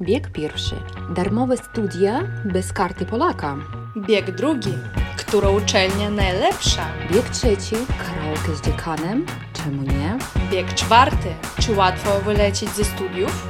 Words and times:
Bieg 0.00 0.30
pierwszy. 0.32 0.74
Darmowe 1.10 1.56
studia 1.56 2.22
bez 2.44 2.72
karty 2.72 3.06
Polaka. 3.06 3.56
Bieg 3.96 4.30
drugi. 4.30 4.72
Która 5.16 5.48
uczelnia 5.48 6.10
najlepsza? 6.10 6.86
Bieg 7.12 7.28
trzeci. 7.28 7.76
Karaoke 7.98 8.56
z 8.56 8.60
dziekanem. 8.60 9.26
Czemu 9.52 9.82
nie? 9.82 10.18
Bieg 10.50 10.74
czwarty. 10.74 11.28
Czy 11.60 11.74
łatwo 11.74 12.20
wylecieć 12.20 12.70
ze 12.70 12.84
studiów? 12.84 13.48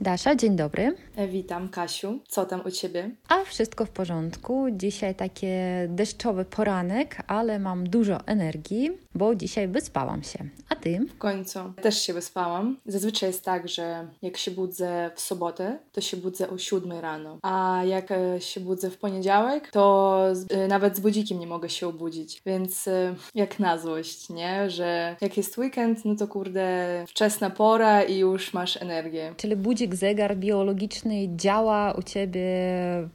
Dasza, 0.00 0.34
dzień 0.36 0.56
dobry. 0.56 0.94
E, 1.16 1.28
Witam, 1.28 1.68
Kasiu. 1.68 2.18
Co 2.28 2.44
tam 2.46 2.60
u 2.66 2.70
ciebie? 2.70 3.10
A 3.28 3.44
wszystko 3.44 3.84
w 3.86 3.90
porządku. 3.90 4.66
Dzisiaj 4.72 5.14
takie 5.14 5.86
deszczowy 5.88 6.44
poranek, 6.44 7.16
ale 7.26 7.58
mam 7.58 7.88
dużo 7.88 8.26
energii, 8.26 8.90
bo 9.14 9.34
dzisiaj 9.34 9.68
wyspałam 9.68 10.22
się. 10.22 10.38
A 10.68 10.76
ty? 10.76 11.00
W 11.14 11.18
końcu. 11.18 11.58
Też 11.82 12.02
się 12.02 12.12
wyspałam. 12.12 12.76
Zazwyczaj 12.86 13.28
jest 13.28 13.44
tak, 13.44 13.68
że 13.68 14.08
jak 14.22 14.36
się 14.36 14.50
budzę 14.50 15.10
w 15.14 15.20
sobotę, 15.20 15.78
to 15.92 16.00
się 16.00 16.16
budzę 16.16 16.50
o 16.50 16.58
7 16.58 16.92
rano. 16.92 17.38
A 17.42 17.82
jak 17.84 18.10
e, 18.10 18.40
się 18.40 18.60
budzę 18.60 18.90
w 18.90 18.98
poniedziałek, 18.98 19.70
to 19.70 20.24
e, 20.50 20.68
nawet 20.68 20.96
z 20.96 21.00
budzikiem 21.00 21.38
nie 21.40 21.46
mogę 21.46 21.68
się 21.68 21.88
obudzić. 21.88 22.42
Więc 22.46 22.88
jak 23.34 23.58
na 23.58 23.78
złość, 23.78 24.28
nie? 24.28 24.70
Że 24.70 25.16
jak 25.20 25.36
jest 25.36 25.58
weekend, 25.58 26.04
no 26.04 26.16
to 26.16 26.28
kurde, 26.28 27.04
wczesna 27.08 27.50
pora 27.50 28.02
i 28.02 28.18
już 28.18 28.52
masz 28.54 28.76
energię. 28.82 29.34
Czyli 29.36 29.56
budzik, 29.56 29.87
zegar 29.94 30.36
biologiczny 30.36 31.36
działa 31.36 31.92
u 31.92 32.02
ciebie 32.02 32.42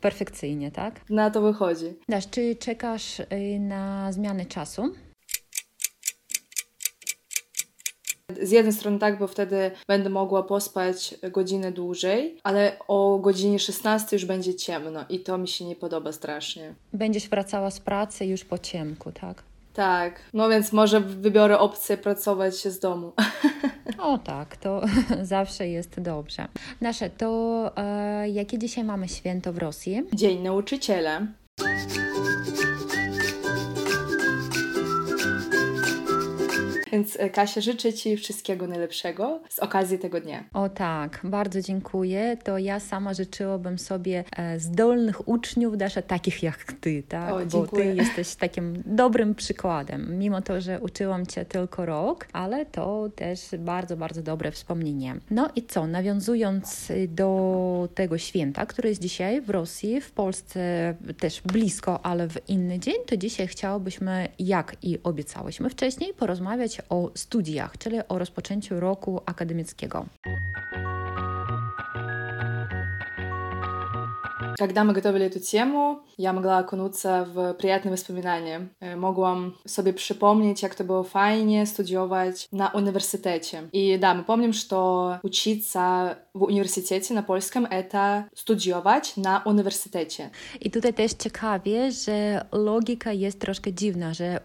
perfekcyjnie, 0.02 0.72
tak? 0.72 1.10
Na 1.10 1.32
to 1.32 1.42
wychodzi. 1.42 1.86
Dasz, 2.10 2.30
czy 2.30 2.56
czekasz 2.56 3.20
y, 3.20 3.26
na 3.60 4.12
zmianę 4.12 4.46
czasu? 4.46 4.94
Z 8.42 8.52
jednej 8.52 8.74
strony 8.74 9.00
tak, 9.00 9.20
bo 9.20 9.28
wtedy 9.28 9.72
będę 9.88 10.10
mogła 10.10 10.44
pospać 10.44 11.16
godzinę 11.32 11.72
dłużej, 11.72 12.40
ale 12.44 12.78
o 12.88 13.20
godzinie 13.20 13.60
16 13.60 14.16
już 14.16 14.26
będzie 14.26 14.56
ciemno 14.56 15.06
i 15.10 15.20
to 15.20 15.38
mi 15.38 15.48
się 15.48 15.66
nie 15.66 15.76
podoba 15.76 16.12
strasznie. 16.12 16.76
Będziesz 16.94 17.30
wracała 17.30 17.72
z 17.72 17.80
pracy 17.80 18.26
już 18.26 18.46
po 18.46 18.58
ciemku, 18.58 19.12
tak? 19.12 19.44
Tak, 19.74 20.20
no 20.34 20.50
więc 20.50 20.74
może 20.74 21.00
wybiorę 21.00 21.60
opcję 21.60 21.98
pracować 21.98 22.56
z 22.56 22.80
domu. 22.80 23.14
O 23.98 24.18
tak, 24.18 24.58
to 24.58 24.82
zawsze 25.22 25.68
jest 25.68 26.00
dobrze. 26.02 26.48
Nasze, 26.82 27.10
to 27.10 27.72
e, 27.78 28.30
jakie 28.30 28.58
dzisiaj 28.58 28.84
mamy 28.84 29.08
święto 29.08 29.54
w 29.54 29.58
Rosji? 29.58 30.04
Dzień 30.14 30.42
nauczyciela. 30.42 31.22
Więc 36.94 37.18
e, 37.20 37.30
Kasia, 37.30 37.62
życzę 37.62 37.94
Ci 37.94 38.18
wszystkiego 38.18 38.68
najlepszego 38.68 39.42
z 39.50 39.60
okazji 39.60 40.00
tego 40.00 40.22
dnia. 40.22 40.44
O 40.54 40.70
tak, 40.70 41.20
bardzo 41.24 41.62
dziękuję. 41.62 42.38
To 42.44 42.58
ja 42.58 42.80
sama 42.80 43.14
życzyłabym 43.14 43.80
sobie 43.80 44.24
e, 44.38 44.60
zdolnych 44.60 45.28
uczniów, 45.28 45.78
Dasza, 45.78 46.02
takich 46.02 46.44
jak 46.44 46.74
ty, 46.74 47.04
tak? 47.10 47.34
O, 47.34 47.46
Bo 47.46 47.68
ty 47.68 47.96
jesteś 48.04 48.36
takim 48.36 48.84
dobrym 48.86 49.36
przykładem. 49.36 50.18
Mimo 50.20 50.42
to, 50.42 50.62
że 50.62 50.80
uczyłam 50.80 51.26
cię 51.26 51.46
tylko 51.46 51.86
rok, 51.86 52.28
ale 52.34 52.66
to 52.66 53.10
też 53.16 53.40
bardzo, 53.60 53.98
bardzo 53.98 54.22
dobre 54.22 54.52
wspomnienie. 54.52 55.16
No 55.32 55.50
i 55.56 55.64
co, 55.64 55.88
nawiązując 55.88 56.90
y, 56.90 57.08
do 57.08 57.90
tego 57.96 58.18
święta, 58.18 58.66
które 58.66 58.90
jest 58.90 59.02
dzisiaj 59.02 59.42
w 59.42 59.50
Rosji, 59.50 60.02
w 60.02 60.12
Polsce 60.12 60.94
też 61.20 61.42
blisko, 61.42 62.06
ale 62.06 62.28
w 62.28 62.50
inny 62.50 62.80
dzień, 62.80 62.96
to 63.06 63.18
dzisiaj 63.18 63.48
chciałobyśmy, 63.48 64.28
jak 64.40 64.76
i 64.82 65.00
obiecałyśmy 65.04 65.70
wcześniej, 65.70 66.14
porozmawiać 66.14 66.83
o 66.90 67.12
studiach, 67.16 67.78
czyli 67.78 67.98
o 68.10 68.20
rozpoczęciu 68.20 68.80
roku 68.80 69.22
akademickiego. 69.26 70.06
Когда 74.59 74.85
мы 74.85 74.93
готовили 74.93 75.27
эту 75.27 75.41
тему, 75.41 76.01
я 76.17 76.33
могла 76.33 76.59
окунуться 76.59 77.27
в 77.33 77.55
приятные 77.55 77.91
воспоминания. 77.93 78.69
Э, 78.81 78.97
Mogłam 78.97 79.53
sobie 79.67 79.93
przypomnieć, 79.93 80.63
jak 80.63 80.75
to 80.75 80.85
było 80.85 81.05
fajnie 81.05 81.67
studiować 81.67 82.49
na 82.53 82.69
университете. 82.69 83.69
И 83.73 83.99
да, 83.99 84.15
мы 84.15 84.25
помним, 84.25 84.53
что 84.53 85.19
учиться 85.23 86.17
в 86.35 86.45
университете 86.45 87.15
на 87.15 87.23
польском — 87.23 87.71
это 87.71 88.25
студiować 88.35 89.17
na 89.17 89.43
университете. 89.45 90.31
I 90.61 90.71
tutaj 90.71 90.95
też 90.95 91.13
ciekawie, 91.13 91.93
że 91.93 92.45
logika 92.53 93.13
jest 93.13 93.41
troszkę 93.41 93.73
dziwna, 93.73 94.15
że 94.15 94.25
e, 94.25 94.41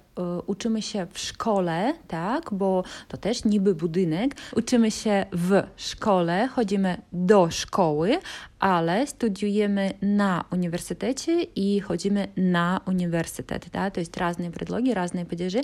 uczymy 0.48 0.82
się 0.82 1.08
w 1.12 1.20
szkole, 1.20 1.94
tak, 2.08 2.54
bo 2.54 2.84
to 3.08 3.18
też 3.18 3.46
niby 3.46 3.76
budynek, 3.76 4.36
uczymy 4.56 4.92
się 4.92 5.26
w 5.32 5.64
szkole, 5.78 6.48
chodzimy 6.48 7.02
do 7.12 7.52
szkoły, 7.52 8.20
ale 8.60 9.08
studiujemy 9.08 9.94
na 10.02 10.46
uniwersytecie 10.52 11.42
i 11.56 11.80
chodzimy 11.80 12.28
na 12.38 12.82
uniwersytet, 12.88 13.66
да, 13.74 13.90
то 13.92 14.00
есть 14.00 14.18
разные 14.18 14.52
предлоги, 14.52 14.92
разные 14.94 15.26
падежи. 15.26 15.62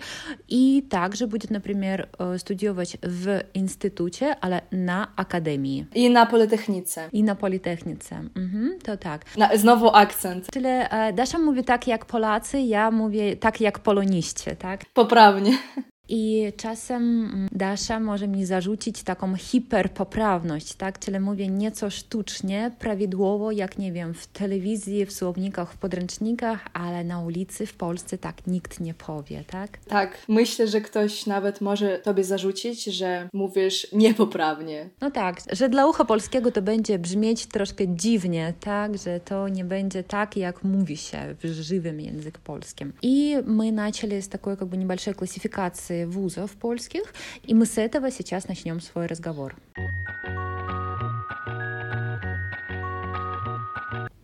И 0.48 0.82
также 0.90 1.28
будет, 1.28 1.52
например, 1.52 2.08
э, 2.20 2.38
studiować 2.40 2.98
w 3.04 3.40
instytucie, 3.54 4.36
ale 4.42 4.62
na 4.72 5.08
akademii 5.16 5.86
I 5.96 6.10
na 6.10 6.26
Politechnice. 6.26 7.10
i 7.14 7.24
na 7.24 7.36
politechnice. 7.36 8.16
Mhm, 8.36 8.80
to 8.84 8.98
tak. 8.98 9.38
Na, 9.38 9.58
znowu 9.58 9.90
akcent. 9.90 10.48
Czyli 10.54 10.66
e, 10.68 11.14
Dasza 11.14 11.40
mówi 11.40 11.64
tak 11.64 11.88
jak 11.88 12.06
Polacy, 12.06 12.60
ja 12.60 12.92
mówię 12.92 13.36
tak 13.38 13.62
jak 13.62 13.80
poloniście, 13.80 14.56
tak? 14.56 14.86
Poprawnie. 14.94 15.58
I 16.10 16.54
czasem 16.58 17.04
mm, 17.04 17.50
Dasza 17.52 18.00
może 18.00 18.28
mi 18.28 18.46
zarzucić 18.46 19.04
taką 19.04 19.36
hiperpoprawność, 19.36 20.74
tak? 20.74 21.00
Czyli 21.00 21.20
mówię 21.20 21.48
nieco 21.48 21.90
sztucznie, 21.90 22.72
prawidłowo, 22.80 23.52
jak 23.52 23.78
nie 23.78 23.92
wiem, 23.92 24.14
w 24.14 24.28
telewizji, 24.28 25.06
w 25.06 25.12
słownikach, 25.12 25.74
w 25.74 25.78
podręcznikach, 25.78 26.68
ale 26.74 27.04
na 27.04 27.22
ulicy 27.22 27.66
w 27.66 27.74
Polsce 27.74 28.18
tak 28.18 28.48
nikt 28.48 28.80
nie 28.80 28.94
powie, 28.94 29.44
tak? 29.48 29.78
Tak, 29.78 30.18
myślę, 30.28 30.68
że 30.68 30.82
ktoś 30.82 31.26
nawet 31.26 31.62
może 31.62 32.00
tobie 32.00 32.24
zarzucić, 32.24 32.84
że 32.84 33.30
mówisz 33.34 33.88
niepoprawnie. 33.94 34.90
No 35.02 35.12
tak, 35.12 35.42
że 35.52 35.70
dla 35.70 35.88
ucha 35.88 36.06
polskiego 36.06 36.52
to 36.52 36.62
będzie 36.62 37.00
brzmieć 37.00 37.46
troszkę 37.46 37.96
dziwnie, 37.96 38.54
tak, 38.60 38.98
że 38.98 39.20
to 39.20 39.50
nie 39.50 39.66
będzie 39.66 40.04
tak, 40.04 40.38
jak 40.38 40.64
mówi 40.64 40.98
się 40.98 41.36
w 41.44 41.48
żywym 41.48 42.00
języku 42.00 42.40
polskim. 42.44 42.94
И 43.02 43.38
мы 43.46 43.72
начали 43.72 44.20
с 44.22 44.28
такой 44.28 44.58
как 44.58 44.68
бы 44.68 44.78
небольшой 44.78 45.14
вузов 46.07 46.51
польских, 46.53 47.03
и 47.43 47.55
мы 47.55 47.67
с 47.67 47.79
этого 47.79 48.11
сейчас 48.11 48.49
начнем 48.49 48.81
свой 48.81 49.07
разговор. 49.07 49.55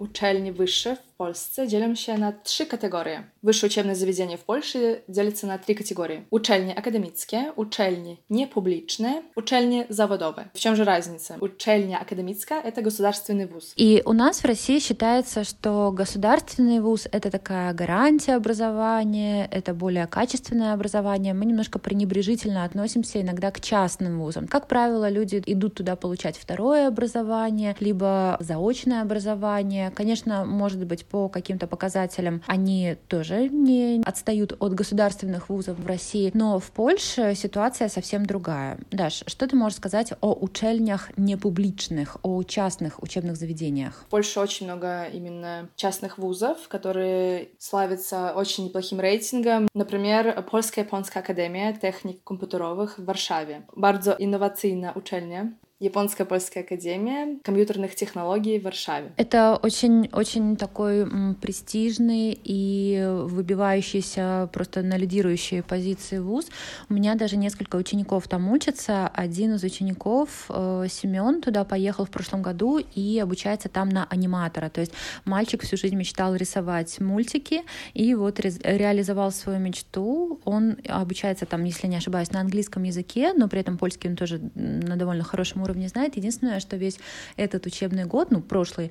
Uczelnie 0.01 0.53
wyższe 0.53 0.97
w 0.97 1.13
Polsce 1.17 1.69
dzielą 1.69 1.95
się 1.95 2.19
na 2.19 2.33
trzy 2.33 2.67
kategorie. 2.67 3.23
Wyższe 3.43 3.67
учебное 3.67 3.95
заведение 3.95 4.39
w 4.39 4.45
Polsce 4.45 4.79
dzielится 5.09 5.47
na 5.47 5.59
trzy 5.59 5.75
kategorie. 5.75 6.23
Uczelnie 6.31 6.79
akademickie, 6.79 7.53
uczelnie 7.57 8.17
niepubliczne, 8.31 9.23
uczelnie 9.37 9.85
zawodowe. 9.89 10.45
В 10.55 10.59
чем 10.59 10.77
же 10.77 10.85
разница? 10.85 11.37
Uczelnia 11.41 11.99
akademicka— 12.01 12.55
это 12.65 12.83
государственный 12.83 13.47
вуз. 13.47 13.75
И 13.77 14.03
у 14.07 14.13
нас 14.15 14.41
в 14.41 14.47
России 14.47 14.79
считается, 14.79 15.45
что 15.45 15.93
государственный 15.93 16.81
вуз— 16.81 17.07
это 17.13 17.31
такая 17.31 17.75
гарантия 17.75 18.37
образования, 18.37 19.47
это 19.51 19.75
более 19.75 20.07
качественное 20.07 20.73
образование. 20.73 21.35
Мы 21.35 21.45
немножко 21.45 21.79
пренебрежительно 21.79 22.65
относимся 22.65 23.21
иногда 23.21 23.51
к 23.51 23.61
частным 23.61 24.19
вузам. 24.21 24.49
Как 24.49 24.67
правило, 24.67 25.11
люди 25.11 25.43
идут 25.45 25.75
туда 25.75 25.95
получать 25.95 26.39
второе 26.39 26.89
образование, 26.89 27.77
либо 27.81 28.39
заочное 28.41 29.03
образование. 29.03 29.90
Конечно, 29.95 30.45
может 30.45 30.85
быть, 30.85 31.05
по 31.07 31.29
каким-то 31.29 31.67
показателям 31.67 32.43
они 32.47 32.97
тоже 33.09 33.49
не 33.49 34.03
отстают 34.05 34.57
от 34.59 34.75
государственных 34.75 35.49
вузов 35.49 35.79
в 35.79 35.87
России, 35.87 36.31
но 36.35 36.59
в 36.59 36.71
Польше 36.71 37.35
ситуация 37.35 37.89
совсем 37.89 38.27
другая. 38.27 38.79
Даш, 38.91 39.25
что 39.27 39.47
ты 39.47 39.57
можешь 39.57 39.79
сказать 39.79 40.13
о 40.21 40.33
учельнях 40.33 41.11
непубличных, 41.17 42.17
о 42.23 42.43
частных 42.43 43.03
учебных 43.03 43.37
заведениях? 43.37 44.05
В 44.07 44.11
Польше 44.11 44.41
очень 44.41 44.67
много 44.67 45.05
именно 45.05 45.69
частных 45.77 46.19
вузов, 46.19 46.69
которые 46.69 47.51
славятся 47.59 48.33
очень 48.35 48.67
неплохим 48.67 49.01
рейтингом. 49.01 49.69
Например, 49.75 50.43
Польско-японская 50.51 51.23
академия 51.23 51.77
техник 51.81 52.23
компьютеровых 52.25 52.99
в 52.99 53.05
Варшаве. 53.05 53.67
Bardzo 53.77 54.17
innowacyjna 54.19 54.93
uczelnia. 54.95 55.53
Японско-польская 55.81 56.61
академия 56.61 57.39
компьютерных 57.43 57.95
технологий 57.95 58.61
в 58.61 58.65
Варшаве. 58.65 59.13
Это 59.17 59.59
очень-очень 59.63 60.59
такой 60.59 61.09
престижный 61.41 62.39
и 62.45 63.03
выбивающийся 63.23 64.51
просто 64.53 64.83
на 64.83 64.99
лидирующие 64.99 65.63
позиции 65.63 66.19
вуз. 66.19 66.49
У 66.91 66.95
меня 66.95 67.15
даже 67.15 67.39
несколько 67.39 67.77
учеников 67.77 68.29
там 68.29 68.53
учатся. 68.53 69.09
Один 69.09 69.55
из 69.55 69.65
учеников, 69.65 70.51
э, 70.51 70.85
Семен, 70.91 71.41
туда 71.41 71.65
поехал 71.65 72.05
в 72.05 72.11
прошлом 72.11 72.43
году 72.43 72.79
и 72.79 73.19
обучается 73.19 73.71
там 73.71 73.89
на 73.89 74.05
аниматора. 74.11 74.69
То 74.69 74.83
есть 74.83 74.93
мальчик 75.25 75.63
всю 75.63 75.79
жизнь 75.79 75.97
мечтал 75.97 76.35
рисовать 76.35 77.01
мультики 77.01 77.63
и 77.95 78.15
вот 78.15 78.39
ре- 78.39 78.53
реализовал 78.63 79.33
свою 79.33 79.59
мечту. 79.59 80.41
Он 80.45 80.77
обучается 80.87 81.47
там, 81.47 81.65
если 81.65 81.87
не 81.87 81.97
ошибаюсь, 81.97 82.33
на 82.33 82.41
английском 82.41 82.83
языке, 82.83 83.33
но 83.33 83.49
при 83.49 83.61
этом 83.61 83.79
польский 83.79 84.11
он 84.11 84.17
тоже 84.17 84.43
на 84.55 84.97
довольно 84.97 85.25
хорошем 85.25 85.63
уровне 85.63 85.70
уровне 85.71 85.89
знает. 85.89 86.17
Единственное, 86.17 86.61
что 86.61 86.77
весь 86.77 86.99
этот 87.37 87.67
учебный 87.67 88.05
год, 88.05 88.31
ну, 88.31 88.41
прошлый, 88.41 88.91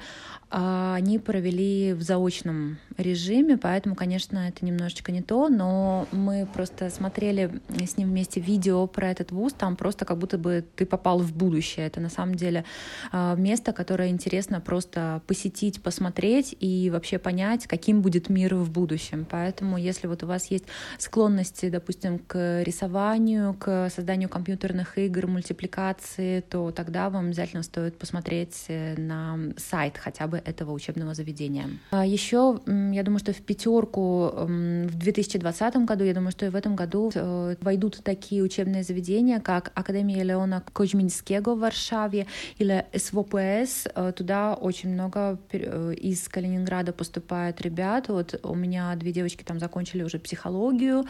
а, 0.52 0.96
они 0.96 1.20
провели 1.20 1.94
в 1.94 2.02
заочном 2.02 2.80
режиме, 2.98 3.58
поэтому, 3.58 3.96
конечно, 3.96 4.38
это 4.40 4.66
немножечко 4.66 5.12
не 5.12 5.22
то, 5.22 5.48
но 5.48 6.08
мы 6.12 6.48
просто 6.52 6.90
смотрели 6.90 7.62
с 7.70 7.98
ним 7.98 8.10
вместе 8.10 8.40
видео 8.40 8.88
про 8.88 9.12
этот 9.12 9.31
вуз, 9.31 9.54
там 9.54 9.76
просто 9.76 10.06
как 10.06 10.18
будто 10.18 10.38
бы 10.38 10.66
ты 10.76 10.86
попал 10.86 11.20
в 11.20 11.36
будущее. 11.36 11.86
Это 11.86 12.00
на 12.00 12.10
самом 12.10 12.36
деле 12.36 12.66
а, 13.12 13.36
место, 13.36 13.74
которое 13.74 14.10
интересно 14.10 14.60
просто 14.60 15.22
посетить, 15.28 15.84
посмотреть 15.84 16.56
и 16.60 16.90
вообще 16.90 17.20
понять, 17.20 17.68
каким 17.68 18.02
будет 18.02 18.30
мир 18.30 18.56
в 18.56 18.72
будущем. 18.72 19.28
Поэтому, 19.30 19.78
если 19.78 20.08
вот 20.08 20.24
у 20.24 20.28
вас 20.28 20.50
есть 20.50 20.66
склонности, 20.98 21.70
допустим, 21.70 22.18
к 22.20 22.64
рисованию, 22.64 23.54
к 23.54 23.90
созданию 23.90 24.30
компьютерных 24.30 24.98
игр, 24.98 25.28
мультипликации, 25.28 26.42
то 26.42 26.69
тогда 26.71 27.10
вам 27.10 27.27
обязательно 27.27 27.63
стоит 27.63 27.98
посмотреть 27.98 28.66
э, 28.68 28.95
на 29.00 29.38
сайт 29.57 29.98
хотя 29.98 30.27
бы 30.27 30.38
этого 30.38 30.71
учебного 30.71 31.13
заведения. 31.13 31.69
А 31.92 32.06
Еще, 32.06 32.60
я 32.66 33.04
думаю, 33.04 33.19
что 33.19 33.33
в 33.33 33.42
пятерку 33.42 34.31
в 34.33 34.95
2020 34.95 35.75
году, 35.86 36.04
я 36.04 36.13
думаю, 36.13 36.31
что 36.31 36.45
и 36.45 36.50
в 36.50 36.56
этом 36.56 36.75
году 36.75 37.12
э, 37.13 37.56
войдут 37.62 38.01
такие 38.04 38.44
учебные 38.44 38.83
заведения, 38.83 39.39
как 39.39 39.71
Академия 39.75 40.24
Леона 40.24 40.63
Кочминского 40.74 41.56
в 41.56 41.60
Варшаве 41.60 42.27
или 42.57 42.86
СВПС. 42.95 43.88
Э, 43.94 44.12
туда 44.15 44.54
очень 44.54 44.89
много 44.89 45.39
из 45.51 46.27
Калининграда 46.27 46.94
поступает 46.94 47.62
ребят. 47.62 48.07
Вот 48.07 48.39
у 48.44 48.56
меня 48.56 48.95
две 48.95 49.12
девочки 49.12 49.44
там 49.44 49.60
закончили 49.60 50.04
уже 50.04 50.19
психологию, 50.19 51.06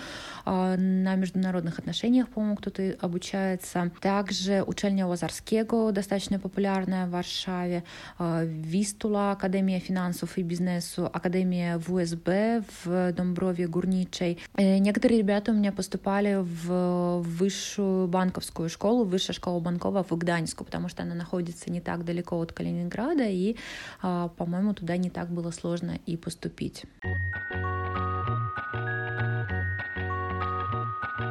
а, 0.46 0.76
на 0.78 1.16
международных 1.16 1.80
отношениях, 1.80 2.30
по-моему, 2.30 2.56
кто-то 2.56 2.96
обучается. 3.00 3.92
Также 4.02 4.64
учельня 4.66 5.08
Лазарского, 5.80 5.92
достаточно 5.92 6.40
популярная 6.40 7.06
в 7.06 7.12
Варшаве, 7.12 7.84
а, 8.18 8.44
Вистула, 8.44 9.32
Академия 9.32 9.80
финансов 9.80 10.38
и 10.38 10.44
бизнесу, 10.44 11.06
Академия 11.06 11.78
ВУСБ 11.78 12.64
в 12.84 13.14
Домброве 13.14 13.68
Гурничей. 13.68 14.40
Э, 14.56 14.78
некоторые 14.78 15.20
ребята 15.20 15.52
у 15.52 15.56
меня 15.56 15.72
поступали 15.72 16.38
в 16.42 17.22
высшую 17.22 18.08
банковскую 18.08 18.70
школу, 18.70 19.04
высшая 19.04 19.34
школа 19.34 19.60
банкова 19.60 20.04
в 20.04 20.12
Гданьску, 20.12 20.64
потому 20.64 20.90
что 20.90 21.04
она 21.04 21.16
находится 21.16 21.72
не 21.72 21.82
так 21.82 22.06
далеко 22.06 22.40
от 22.40 22.54
Калининграда, 22.54 23.26
и, 23.26 23.56
а, 24.02 24.30
по-моему, 24.30 24.74
туда 24.74 24.98
не 24.98 25.10
так 25.10 25.30
было 25.30 25.52
сложно 25.52 26.00
и 26.06 26.18
поступить. 26.18 26.86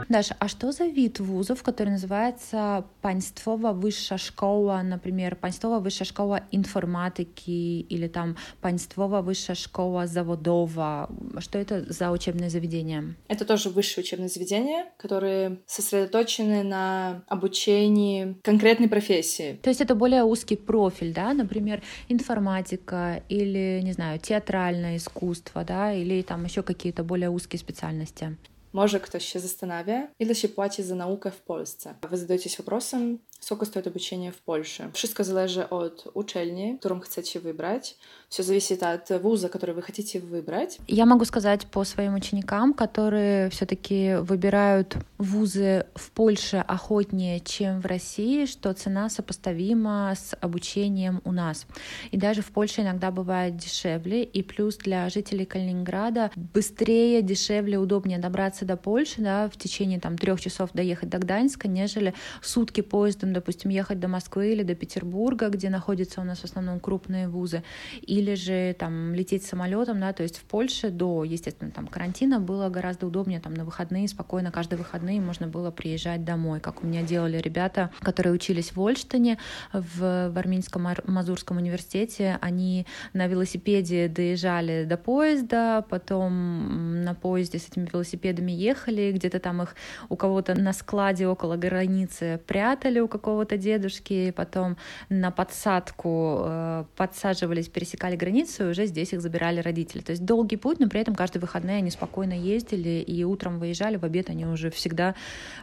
Даша, 0.09 0.35
а 0.39 0.49
что 0.49 0.73
за 0.73 0.87
вид 0.87 1.21
вузов, 1.21 1.63
который 1.63 1.91
называется 1.91 2.87
Панствова 3.03 3.73
высшая 3.73 4.17
школа, 4.17 4.81
например, 4.83 5.37
Панствова 5.37 5.81
высшая 5.81 6.07
школа 6.07 6.41
информатики 6.51 7.51
или 7.51 8.09
там 8.09 8.37
Панствова 8.63 9.21
высшая 9.21 9.55
школа 9.55 10.07
заводова? 10.07 11.11
Что 11.41 11.59
это 11.59 11.85
за 11.93 12.11
учебное 12.11 12.49
заведение? 12.49 13.17
Это 13.29 13.45
тоже 13.45 13.69
высшее 13.69 14.03
учебное 14.03 14.29
заведение, 14.29 14.87
которые 14.97 15.59
сосредоточены 15.67 16.63
на 16.63 17.23
обучении 17.29 18.39
конкретной 18.43 18.89
профессии. 18.89 19.59
То 19.63 19.69
есть 19.69 19.83
это 19.83 19.95
более 19.95 20.25
узкий 20.25 20.57
профиль, 20.57 21.13
да, 21.13 21.35
например, 21.35 21.83
информатика 22.09 23.23
или, 23.29 23.83
не 23.85 23.93
знаю, 23.93 24.19
театральное 24.19 24.97
искусство, 24.97 25.65
да, 25.65 25.93
или 25.93 26.23
там 26.23 26.45
еще 26.45 26.63
какие-то 26.63 27.05
более 27.05 27.29
узкие 27.29 27.61
специальности. 27.61 28.37
Może 28.74 29.00
ktoś 29.00 29.26
się 29.26 29.40
zastanawia, 29.40 30.08
ile 30.20 30.36
się 30.36 30.50
płaci 30.50 30.84
za 30.84 30.96
naukę 30.96 31.32
w 31.32 31.42
Polsce. 31.42 31.96
Wy 32.10 32.18
zadajecie 32.18 32.50
się 32.50 32.58
вопросом, 32.58 33.20
Сколько 33.41 33.67
стоит 33.67 33.87
обучение 33.87 34.33
в 34.33 34.37
Польше? 34.37 34.91
Wszystko 34.93 35.23
zależy 35.25 35.65
от 35.71 36.07
учельни, 36.15 36.73
которым 36.73 37.01
хотите 37.01 37.39
выбрать. 37.39 37.97
Все 38.29 38.43
зависит 38.43 38.83
от 38.83 39.11
вуза, 39.23 39.49
который 39.49 39.75
вы 39.75 39.83
хотите 39.83 40.19
выбрать. 40.19 40.79
Я 40.87 41.07
могу 41.07 41.25
сказать 41.25 41.67
по 41.67 41.85
своим 41.85 42.15
ученикам, 42.15 42.75
которые 42.75 43.49
все-таки 43.49 44.17
выбирают 44.21 44.97
вузы 45.19 45.87
в 45.95 46.11
Польше 46.11 46.65
охотнее, 46.69 47.41
чем 47.41 47.81
в 47.81 47.87
России, 47.87 48.45
что 48.45 48.73
цена 48.75 49.09
сопоставима 49.09 50.13
с 50.15 50.37
обучением 50.41 51.23
у 51.25 51.33
нас. 51.33 51.67
И 52.11 52.19
даже 52.19 52.43
в 52.43 52.51
Польше 52.51 52.83
иногда 52.83 53.11
бывает 53.11 53.57
дешевле. 53.57 54.25
И 54.25 54.43
плюс 54.43 54.77
для 54.77 55.09
жителей 55.09 55.47
Калининграда 55.47 56.31
быстрее, 56.37 57.23
дешевле, 57.23 57.79
удобнее 57.79 58.19
добраться 58.19 58.65
до 58.65 58.77
Польши, 58.77 59.23
да, 59.23 59.49
в 59.49 59.57
течение 59.57 60.01
там 60.01 60.19
трех 60.19 60.41
часов 60.41 60.71
доехать 60.75 61.09
до 61.09 61.19
Гданьска, 61.19 61.69
нежели 61.69 62.13
сутки 62.43 62.83
поездом 63.29 63.33
допустим, 63.33 63.71
ехать 63.71 64.01
до 64.01 64.09
Москвы 64.09 64.53
или 64.53 64.63
до 64.63 64.75
Петербурга, 64.75 65.49
где 65.49 65.71
находятся 65.71 66.21
у 66.21 66.25
нас 66.25 66.39
в 66.41 66.45
основном 66.45 66.81
крупные 66.81 67.29
вузы, 67.29 67.63
или 68.07 68.35
же 68.35 68.75
там 68.79 69.15
лететь 69.15 69.45
самолетом, 69.45 70.01
да, 70.01 70.13
то 70.13 70.23
есть 70.23 70.39
в 70.39 70.43
Польше 70.43 70.91
до, 70.91 71.25
естественно, 71.25 71.71
там 71.71 71.87
карантина 71.87 72.41
было 72.41 72.69
гораздо 72.69 73.07
удобнее, 73.07 73.41
там 73.41 73.55
на 73.55 73.65
выходные 73.65 74.09
спокойно 74.09 74.51
каждые 74.51 74.79
выходные 74.79 75.21
можно 75.21 75.47
было 75.47 75.71
приезжать 75.71 76.25
домой, 76.25 76.61
как 76.61 76.83
у 76.83 76.87
меня 76.87 77.03
делали 77.03 77.39
ребята, 77.39 77.91
которые 78.01 78.33
учились 78.33 78.73
в 78.73 78.81
Ольштине, 78.81 79.39
в, 79.73 80.31
в 80.31 80.39
Армянском 80.39 80.89
Мазурском 81.07 81.57
университете, 81.57 82.39
они 82.41 82.87
на 83.13 83.27
велосипеде 83.27 84.09
доезжали 84.09 84.85
до 84.85 84.97
поезда, 84.97 85.85
потом 85.89 87.03
на 87.05 87.15
поезде 87.15 87.59
с 87.59 87.69
этими 87.69 87.89
велосипедами 87.93 88.53
ехали, 88.53 89.13
где-то 89.13 89.39
там 89.39 89.63
их 89.63 89.75
у 90.09 90.17
кого-то 90.17 90.55
на 90.55 90.73
складе 90.73 91.27
около 91.27 91.57
границы 91.57 92.41
прятали, 92.47 93.01
у 93.01 93.09
какого-то 93.19 93.57
дедушки, 93.57 94.31
потом 94.31 94.77
на 95.09 95.31
подсадку 95.31 96.43
э, 96.45 96.85
подсаживались, 96.97 97.69
пересекали 97.69 98.17
границу, 98.17 98.65
и 98.65 98.71
уже 98.71 98.87
здесь 98.87 99.13
их 99.13 99.21
забирали 99.21 99.61
родители. 99.61 100.01
То 100.01 100.13
есть 100.13 100.25
долгий 100.25 100.57
путь, 100.57 100.81
но 100.81 100.89
при 100.89 101.01
этом 101.01 101.15
каждые 101.15 101.41
выходные 101.41 101.79
они 101.79 101.91
спокойно 101.91 102.33
ездили, 102.33 103.01
и 103.01 103.25
утром 103.25 103.59
выезжали, 103.59 103.97
в 103.97 104.05
обед 104.05 104.31
они 104.31 104.47
уже 104.47 104.71
всегда 104.71 105.15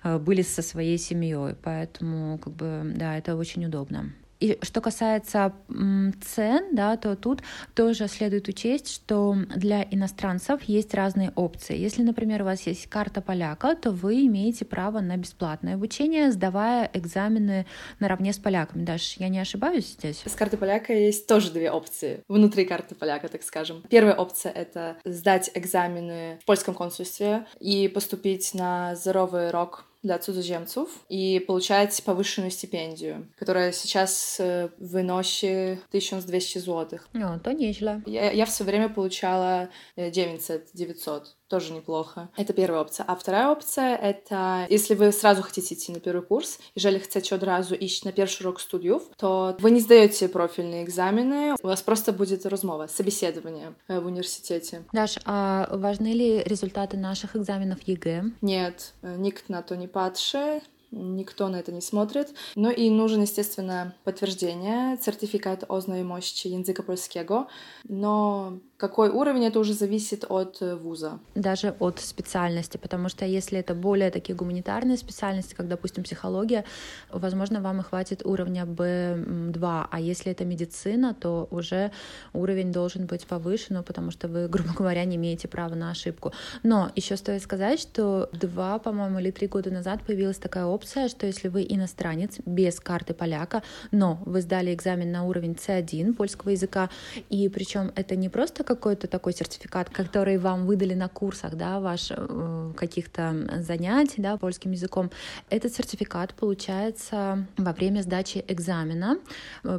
э, 0.04 0.18
были 0.18 0.42
со 0.42 0.62
своей 0.62 0.98
семьей. 0.98 1.56
Поэтому, 1.64 2.38
как 2.38 2.54
бы, 2.54 2.94
да, 2.96 3.18
это 3.18 3.36
очень 3.36 3.66
удобно. 3.66 4.14
И 4.40 4.60
что 4.62 4.82
касается 4.82 5.54
цен, 5.68 6.76
да, 6.76 6.98
то 6.98 7.16
тут 7.16 7.42
тоже 7.74 8.08
следует 8.08 8.48
учесть, 8.48 8.94
что 8.94 9.36
для 9.56 9.84
иностранцев 9.84 10.64
есть 10.64 10.94
разные 10.94 11.32
опции. 11.36 11.78
Если, 11.78 12.04
например, 12.04 12.42
у 12.42 12.46
вас 12.46 12.62
есть 12.68 12.88
карта 12.88 13.22
поляка, 13.22 13.76
то 13.76 13.92
вы 13.92 14.26
имеете 14.26 14.66
право 14.66 15.00
на 15.00 15.18
бесплатное 15.18 15.76
обучение, 15.76 16.32
сдавая 16.32 16.90
экзамены 16.94 17.66
наравне 18.00 18.34
с 18.34 18.38
поляками. 18.38 18.84
Даш, 18.84 19.18
я 19.18 19.30
не 19.30 19.40
ошибаюсь 19.40 19.94
здесь? 19.94 20.22
С 20.26 20.36
карты 20.36 20.58
поляка 20.58 20.94
есть 20.94 21.28
тоже 21.28 21.52
две 21.52 21.72
опции 21.72 22.24
внутри 22.28 22.66
карты 22.66 22.96
поляка, 22.96 23.28
так 23.28 23.44
скажем. 23.44 23.84
Первая 23.90 24.16
опция— 24.16 24.52
это 24.54 24.98
сдать 25.06 25.52
экзамены 25.54 26.40
в 26.42 26.46
польском 26.46 26.74
консульстве 26.74 27.46
и 27.60 27.88
поступить 27.88 28.54
на 28.54 28.96
здоровый 28.96 29.52
рок 29.52 29.86
для 30.06 30.20
цудземцев 30.20 30.88
и 31.10 31.40
получать 31.40 32.02
повышенную 32.06 32.52
стипендию, 32.52 33.28
которая 33.38 33.72
сейчас 33.72 34.38
э, 34.40 34.70
выносит 34.78 35.80
1200 35.90 36.60
злотых. 36.60 37.08
Ну, 37.14 37.40
to 37.40 37.52
nieźle. 37.52 38.04
Я, 38.06 38.32
я 38.32 38.46
все 38.46 38.64
время 38.64 38.90
получала 38.90 39.70
900, 39.98 40.50
э, 40.50 40.66
900 40.74 41.36
тоже 41.48 41.74
неплохо. 41.74 42.30
Это 42.38 42.54
первая 42.54 42.82
опция. 42.82 43.06
А 43.08 43.16
вторая 43.16 43.50
опция— 43.50 43.96
это 44.02 44.66
если 44.70 44.96
вы 44.96 45.12
сразу 45.12 45.44
хотите 45.44 45.76
идти 45.76 45.92
на 45.92 46.00
первый 46.00 46.22
курс, 46.22 46.60
jeżeli 46.76 47.00
chcecie 47.00 47.36
od 47.36 47.44
razu 47.44 47.76
iść 47.76 48.04
na 48.04 48.12
pierwszy 48.12 48.44
rok 48.44 48.62
studiów, 48.62 49.10
to 49.18 49.56
вы 49.60 49.72
не 49.72 49.80
сдаете 49.80 50.30
профильные 50.30 50.84
экзамены, 50.84 51.56
у 51.64 51.68
вас 51.68 51.82
просто 51.82 52.14
будет 52.14 52.46
rozmowa, 52.46 52.88
собеседование 52.88 53.74
э, 53.88 54.00
в 54.00 54.06
университете. 54.06 54.84
Даш, 54.94 55.18
а 55.26 55.68
важны 55.72 56.14
ли 56.14 56.44
результаты 56.44 56.98
наших 56.98 57.36
экзаменов 57.36 57.80
ЕГЭ? 57.88 58.24
Нет, 58.42 58.94
nikt 59.02 59.54
na 59.54 59.62
to 59.62 59.76
nie 59.76 59.88
patrzy, 59.88 60.62
никто 60.92 61.48
на 61.50 61.58
это 61.58 61.72
не 61.72 61.82
смотрит. 61.82 62.34
Ну 62.56 62.72
и 62.72 62.90
нужен, 62.90 63.22
естественно, 63.22 63.94
подтверждение, 64.04 64.98
сертификат 65.02 65.66
o 65.68 65.80
znajomości 65.80 66.48
języka 66.48 66.84
polskiego, 66.84 67.48
но 67.84 68.60
какой 68.78 69.10
уровень, 69.10 69.46
это 69.46 69.60
уже 69.60 69.74
зависит 69.74 70.26
от 70.28 70.62
э, 70.62 70.76
вуза. 70.76 71.20
Даже 71.34 71.76
от 71.80 72.00
специальности, 72.00 72.76
потому 72.78 73.08
что 73.08 73.26
если 73.26 73.58
это 73.58 73.74
более 73.74 74.12
такие 74.12 74.36
гуманитарные 74.36 74.98
специальности, 74.98 75.56
как, 75.56 75.70
допустим, 75.70 76.04
психология, 76.04 76.66
возможно, 77.10 77.62
вам 77.62 77.80
и 77.80 77.84
хватит 77.84 78.26
уровня 78.26 78.64
B2, 78.64 79.88
а 79.90 80.00
если 80.00 80.34
это 80.34 80.44
медицина, 80.44 81.14
то 81.14 81.48
уже 81.52 81.92
уровень 82.34 82.74
должен 82.74 83.06
быть 83.06 83.26
повышен, 83.26 83.78
ну, 83.78 83.84
потому 83.84 84.12
что 84.12 84.28
вы, 84.28 84.48
грубо 84.50 84.74
говоря, 84.74 85.06
не 85.06 85.16
имеете 85.16 85.48
права 85.48 85.76
на 85.76 85.92
ошибку. 85.92 86.34
Но 86.64 86.92
еще 86.96 87.16
стоит 87.16 87.44
сказать, 87.44 87.80
что 87.80 88.30
два, 88.34 88.78
по-моему, 88.80 89.20
или 89.20 89.32
три 89.32 89.48
года 89.48 89.72
назад 89.72 90.02
появилась 90.06 90.38
такая 90.38 90.66
опция, 90.66 91.08
что 91.08 91.26
если 91.26 91.48
вы 91.48 91.66
иностранец 91.70 92.40
без 92.46 92.82
карты 92.82 93.14
поляка, 93.14 93.64
но 93.92 94.20
вы 94.26 94.42
сдали 94.42 94.74
экзамен 94.74 95.14
на 95.14 95.24
уровень 95.24 95.54
C1 95.54 96.14
польского 96.14 96.50
языка, 96.50 96.90
и 97.30 97.48
причем 97.48 97.94
это 97.96 98.18
не 98.18 98.28
просто 98.28 98.65
какой-то 98.66 99.08
такой 99.08 99.34
сертификат, 99.34 99.90
который 99.90 100.38
вам 100.38 100.66
выдали 100.66 100.94
на 100.94 101.08
курсах, 101.08 101.56
да, 101.56 101.80
ваш 101.80 102.12
э, 102.12 102.74
каких-то 102.76 103.62
занятий, 103.62 104.22
да, 104.22 104.38
польским 104.38 104.72
языком. 104.72 105.12
Этот 105.50 105.74
сертификат 105.74 106.34
получается 106.34 107.46
во 107.58 107.72
время 107.72 108.02
сдачи 108.02 108.44
экзамена 108.48 109.18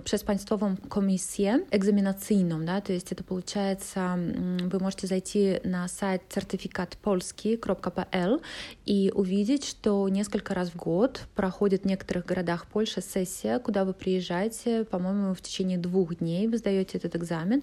przez 0.05 0.25
państwową 0.25 0.77
комиссия 0.89 1.65
экзаменационном, 1.71 2.65
да, 2.65 2.81
то 2.81 2.93
есть 2.93 3.13
это 3.13 3.25
получается, 3.25 4.17
вы 4.17 4.81
можете 4.81 5.07
зайти 5.07 5.61
на 5.65 5.89
сайт 5.89 6.23
сертификатпольский.pl 6.35 8.41
и 8.85 9.13
увидеть, 9.15 9.65
что 9.65 10.09
несколько 10.09 10.55
раз 10.55 10.71
в 10.71 10.77
год 10.77 11.23
проходит 11.35 11.83
в 11.83 11.87
некоторых 11.87 12.27
городах 12.27 12.67
Польши 12.67 13.03
сессия, 13.03 13.59
куда 13.59 13.85
вы 13.85 13.93
приезжаете, 13.93 14.85
по-моему, 14.85 15.35
в 15.35 15.41
течение 15.41 15.79
двух 15.79 16.17
дней 16.17 16.49
вы 16.49 16.59
сдаете 16.59 16.99
этот 16.99 17.17
экзамен, 17.17 17.63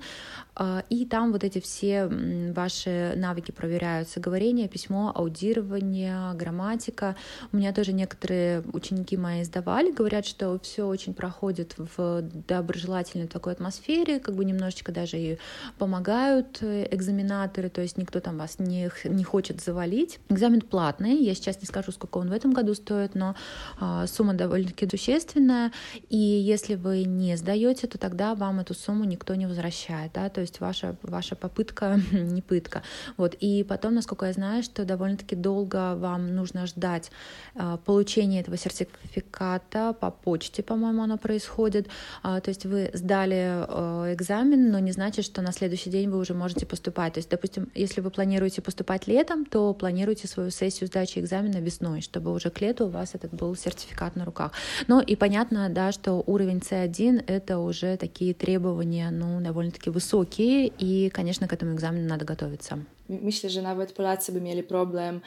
а, 0.56 0.84
и 0.89 1.06
там 1.13 1.32
вот 1.32 1.43
эти 1.43 1.60
все 1.60 2.10
ваши 2.55 3.13
навыки 3.15 3.51
проверяются, 3.51 4.20
говорение, 4.20 4.67
письмо, 4.67 5.12
аудирование, 5.13 6.34
грамматика. 6.34 7.15
У 7.51 7.58
меня 7.58 7.72
тоже 7.72 7.93
некоторые 7.93 8.63
ученики 8.74 9.15
мои 9.15 9.43
сдавали, 9.43 9.91
говорят, 9.91 10.25
что 10.25 10.58
все 10.63 10.88
очень 10.88 11.13
проходит 11.13 11.75
в 11.77 12.24
доброжелательной 12.48 13.27
такой 13.27 13.53
атмосфере, 13.53 14.20
как 14.20 14.34
бы 14.34 14.43
немножечко 14.43 14.91
даже 14.91 15.20
и 15.20 15.38
помогают 15.77 16.58
э, 16.62 16.88
экзаменаторы, 16.89 17.70
то 17.70 17.82
есть 17.82 17.96
никто 18.00 18.20
там 18.20 18.39
вас 18.39 18.58
не, 18.58 18.89
не 19.03 19.24
хочет 19.24 19.62
завалить. 19.62 20.20
Экзамен 20.29 20.62
платный, 20.62 21.17
я 21.17 21.36
сейчас 21.36 21.62
не 21.62 21.67
скажу, 21.67 21.91
сколько 21.91 22.17
он 22.17 22.29
в 22.29 22.34
этом 22.34 22.53
году 22.53 22.74
стоит, 22.74 23.13
но 23.13 23.36
а, 23.79 24.08
сумма 24.08 24.34
довольно-таки 24.34 24.89
существенная, 24.89 25.72
и 26.10 26.17
если 26.17 26.74
вы 26.74 27.03
не 27.03 27.38
сдаете, 27.38 27.86
то 27.86 28.00
тогда 28.00 28.34
вам 28.34 28.62
эту 28.62 28.74
сумму 28.74 29.03
никто 29.03 29.36
не 29.36 29.46
возвращает, 29.46 30.13
да, 30.13 30.29
то 30.29 30.41
есть 30.41 30.60
ваша, 30.60 30.96
ваша 31.10 31.36
попытка 31.36 32.00
не 32.12 32.41
пытка. 32.41 32.83
Вот. 33.17 33.36
И 33.39 33.63
потом, 33.63 33.95
насколько 33.95 34.25
я 34.25 34.33
знаю, 34.33 34.63
что 34.63 34.86
довольно-таки 34.86 35.36
долго 35.36 35.95
вам 35.95 36.36
нужно 36.36 36.65
ждать 36.65 37.12
э, 37.55 37.77
получения 37.86 38.41
этого 38.41 38.57
сертификата 38.57 39.93
по 39.93 40.12
почте, 40.12 40.63
по-моему, 40.63 41.03
оно 41.03 41.17
происходит. 41.17 41.88
Э, 42.24 42.39
то 42.41 42.50
есть 42.50 42.65
вы 42.65 42.91
сдали 42.93 43.65
э, 43.67 44.13
экзамен, 44.13 44.72
но 44.72 44.79
не 44.79 44.91
значит, 44.91 45.25
что 45.25 45.41
на 45.41 45.51
следующий 45.51 45.89
день 45.89 46.10
вы 46.10 46.17
уже 46.17 46.33
можете 46.33 46.65
поступать. 46.65 47.13
То 47.13 47.19
есть, 47.19 47.29
допустим, 47.29 47.69
если 47.75 48.01
вы 48.01 48.10
планируете 48.10 48.62
поступать 48.62 49.07
летом, 49.07 49.45
то 49.45 49.74
планируйте 49.74 50.27
свою 50.27 50.51
сессию 50.51 50.88
сдачи 50.88 51.19
экзамена 51.19 51.57
весной, 51.57 52.01
чтобы 52.01 52.31
уже 52.33 52.50
к 52.50 52.62
лету 52.62 52.86
у 52.86 52.89
вас 52.89 53.15
этот 53.15 53.33
был 53.33 53.55
сертификат 53.55 54.15
на 54.15 54.25
руках. 54.25 54.51
Ну 54.88 55.01
и 55.01 55.15
понятно, 55.15 55.69
да, 55.69 55.91
что 55.91 56.24
уровень 56.25 56.60
C1— 56.60 57.24
это 57.27 57.60
уже 57.60 57.98
такие 57.98 58.33
требования, 58.33 59.10
ну, 59.12 59.41
довольно-таки 59.41 59.89
высокие, 59.89 60.67
и, 60.67 60.92
конечно, 61.13 61.47
к 61.47 61.53
этому 61.53 61.75
экзамену 61.75 62.07
надо 62.07 62.25
готовиться. 62.25 62.77
Myślę, 63.09 63.50
że 63.50 63.62
nawet 63.62 63.93
Polacy 63.93 64.31
by 64.31 64.41
mieli 64.41 64.63
problem 64.63 65.21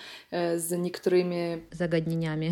z 0.56 0.70
niektórymi 0.78 1.62
zagadnieniami. 1.72 2.50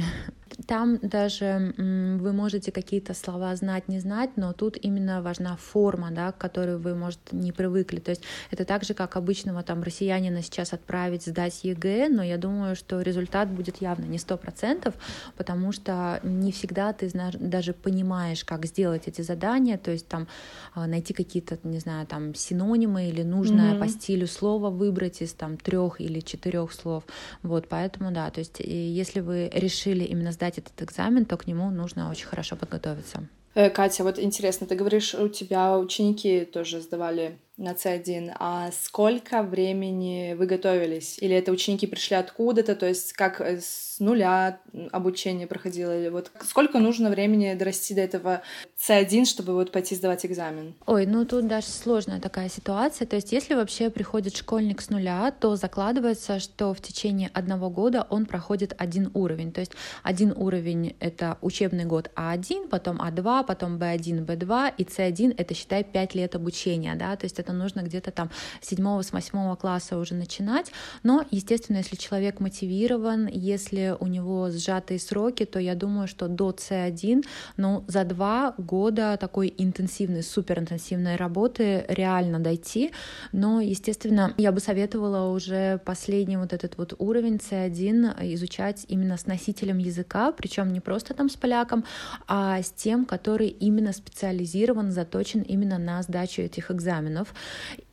Там 0.66 0.98
даже 0.98 1.74
вы 1.76 2.32
можете 2.32 2.70
какие-то 2.70 3.14
слова 3.14 3.54
знать, 3.56 3.88
не 3.88 3.98
знать, 4.00 4.30
но 4.36 4.52
тут 4.52 4.76
именно 4.80 5.22
важна 5.22 5.56
форма, 5.56 6.10
да, 6.10 6.32
к 6.32 6.38
которой 6.38 6.76
вы, 6.76 6.94
может, 6.94 7.18
не 7.32 7.52
привыкли. 7.52 7.98
То 7.98 8.10
есть 8.10 8.22
это 8.50 8.64
так 8.64 8.84
же, 8.84 8.94
как 8.94 9.16
обычного 9.16 9.62
там 9.62 9.82
россиянина 9.82 10.42
сейчас 10.42 10.72
отправить 10.72 11.24
сдать 11.24 11.64
ЕГЭ, 11.64 12.08
но 12.08 12.22
я 12.22 12.38
думаю, 12.38 12.76
что 12.76 13.00
результат 13.00 13.48
будет 13.50 13.80
явно 13.80 14.04
не 14.04 14.18
сто 14.18 14.36
процентов, 14.36 14.94
потому 15.36 15.72
что 15.72 16.20
не 16.22 16.52
всегда 16.52 16.92
ты 16.92 17.10
даже 17.38 17.72
понимаешь, 17.72 18.44
как 18.44 18.66
сделать 18.66 19.02
эти 19.06 19.22
задания, 19.22 19.78
то 19.78 19.90
есть 19.90 20.08
там 20.08 20.28
а, 20.74 20.86
найти 20.86 21.14
какие-то, 21.14 21.58
не 21.64 21.78
знаю, 21.78 22.06
там 22.06 22.34
синонимы 22.34 23.08
или 23.08 23.22
нужное 23.22 23.74
mm-hmm. 23.74 23.80
по 23.80 23.88
стилю 23.88 24.26
слова 24.26 24.70
выбрать 24.70 25.22
из 25.22 25.32
там 25.32 25.56
трех 25.56 26.00
или 26.00 26.20
четырех 26.20 26.72
слов. 26.72 27.04
Вот, 27.42 27.68
поэтому 27.68 28.12
да, 28.12 28.30
то 28.30 28.40
есть 28.40 28.60
если 28.60 29.20
вы 29.20 29.50
решили 29.52 30.04
именно 30.04 30.32
сдать 30.32 30.43
сдать 30.44 30.58
этот 30.58 30.82
экзамен, 30.82 31.24
то 31.24 31.36
к 31.36 31.46
нему 31.46 31.70
нужно 31.70 32.10
очень 32.10 32.26
хорошо 32.26 32.56
подготовиться. 32.56 33.26
Э, 33.54 33.70
Катя, 33.70 34.04
вот 34.04 34.18
интересно, 34.18 34.66
ты 34.66 34.74
говоришь, 34.74 35.14
у 35.14 35.28
тебя 35.28 35.78
ученики 35.78 36.44
тоже 36.44 36.80
сдавали 36.80 37.38
на 37.56 37.72
C1, 37.72 38.34
а 38.38 38.70
сколько 38.72 39.42
времени 39.42 40.34
вы 40.34 40.46
готовились? 40.46 41.18
Или 41.20 41.36
это 41.36 41.52
ученики 41.52 41.86
пришли 41.86 42.16
откуда-то, 42.16 42.74
то 42.74 42.86
есть 42.86 43.12
как 43.12 43.40
э, 43.40 43.60
с 43.60 43.96
нуля 44.00 44.58
обучение 44.90 45.46
проходило? 45.46 45.96
Или 45.96 46.08
вот 46.08 46.32
сколько 46.42 46.80
нужно 46.80 47.10
времени 47.10 47.54
дорасти 47.54 47.94
до 47.94 48.00
этого 48.00 48.42
C1, 48.76 49.24
чтобы 49.26 49.54
вот 49.54 49.70
пойти 49.70 49.94
сдавать 49.94 50.26
экзамен? 50.26 50.74
Ой, 50.86 51.06
ну 51.06 51.24
тут 51.24 51.46
даже 51.46 51.68
сложная 51.68 52.20
такая 52.20 52.48
ситуация. 52.48 53.06
То 53.06 53.16
есть 53.16 53.30
если 53.30 53.54
вообще 53.54 53.88
приходит 53.88 54.36
школьник 54.36 54.80
с 54.80 54.90
нуля, 54.90 55.30
то 55.30 55.54
закладывается, 55.54 56.40
что 56.40 56.74
в 56.74 56.80
течение 56.80 57.30
одного 57.34 57.70
года 57.70 58.04
он 58.10 58.26
проходит 58.26 58.74
один 58.78 59.10
уровень. 59.14 59.52
То 59.52 59.60
есть 59.60 59.72
один 60.02 60.32
уровень— 60.36 60.96
это 61.00 61.38
учебный 61.40 61.84
год 61.84 62.10
А1, 62.16 62.68
потом 62.68 63.00
А2, 63.00 63.44
потом 63.46 63.78
Б1, 63.78 64.26
Б2, 64.26 64.72
и 64.76 64.84
С1— 64.84 65.34
это, 65.38 65.54
считай, 65.54 65.84
5 65.84 66.14
лет 66.16 66.34
обучения, 66.34 66.96
да, 66.96 67.14
то 67.14 67.26
есть 67.26 67.38
это 67.44 67.52
нужно 67.52 67.82
где-то 67.82 68.10
там 68.10 68.30
с 68.60 68.68
седьмого, 68.68 69.02
с 69.02 69.12
восьмого 69.12 69.54
класса 69.56 69.98
уже 69.98 70.14
начинать. 70.14 70.72
Но, 71.02 71.24
естественно, 71.30 71.78
если 71.78 71.96
человек 71.96 72.40
мотивирован, 72.40 73.26
если 73.26 73.94
у 74.00 74.06
него 74.06 74.50
сжатые 74.50 74.98
сроки, 74.98 75.44
то 75.44 75.58
я 75.58 75.74
думаю, 75.74 76.08
что 76.08 76.28
до 76.28 76.50
C1, 76.50 77.24
ну, 77.56 77.84
за 77.86 78.04
два 78.04 78.54
года 78.56 79.16
такой 79.20 79.54
интенсивной, 79.58 80.22
суперинтенсивной 80.22 81.16
работы 81.16 81.84
реально 81.88 82.38
дойти. 82.40 82.92
Но, 83.32 83.60
естественно, 83.60 84.32
я 84.38 84.50
бы 84.52 84.60
советовала 84.60 85.30
уже 85.30 85.78
последний 85.84 86.36
вот 86.36 86.52
этот 86.52 86.78
вот 86.78 86.94
уровень 86.98 87.36
C1 87.36 88.34
изучать 88.34 88.86
именно 88.88 89.16
с 89.16 89.26
носителем 89.26 89.78
языка, 89.78 90.32
причем 90.32 90.72
не 90.72 90.80
просто 90.80 91.14
там 91.14 91.28
с 91.28 91.36
поляком, 91.36 91.84
а 92.26 92.62
с 92.62 92.70
тем, 92.70 93.04
который 93.04 93.48
именно 93.48 93.92
специализирован, 93.92 94.92
заточен 94.92 95.42
именно 95.42 95.78
на 95.78 96.02
сдачу 96.02 96.42
этих 96.42 96.70
экзаменов. 96.70 97.33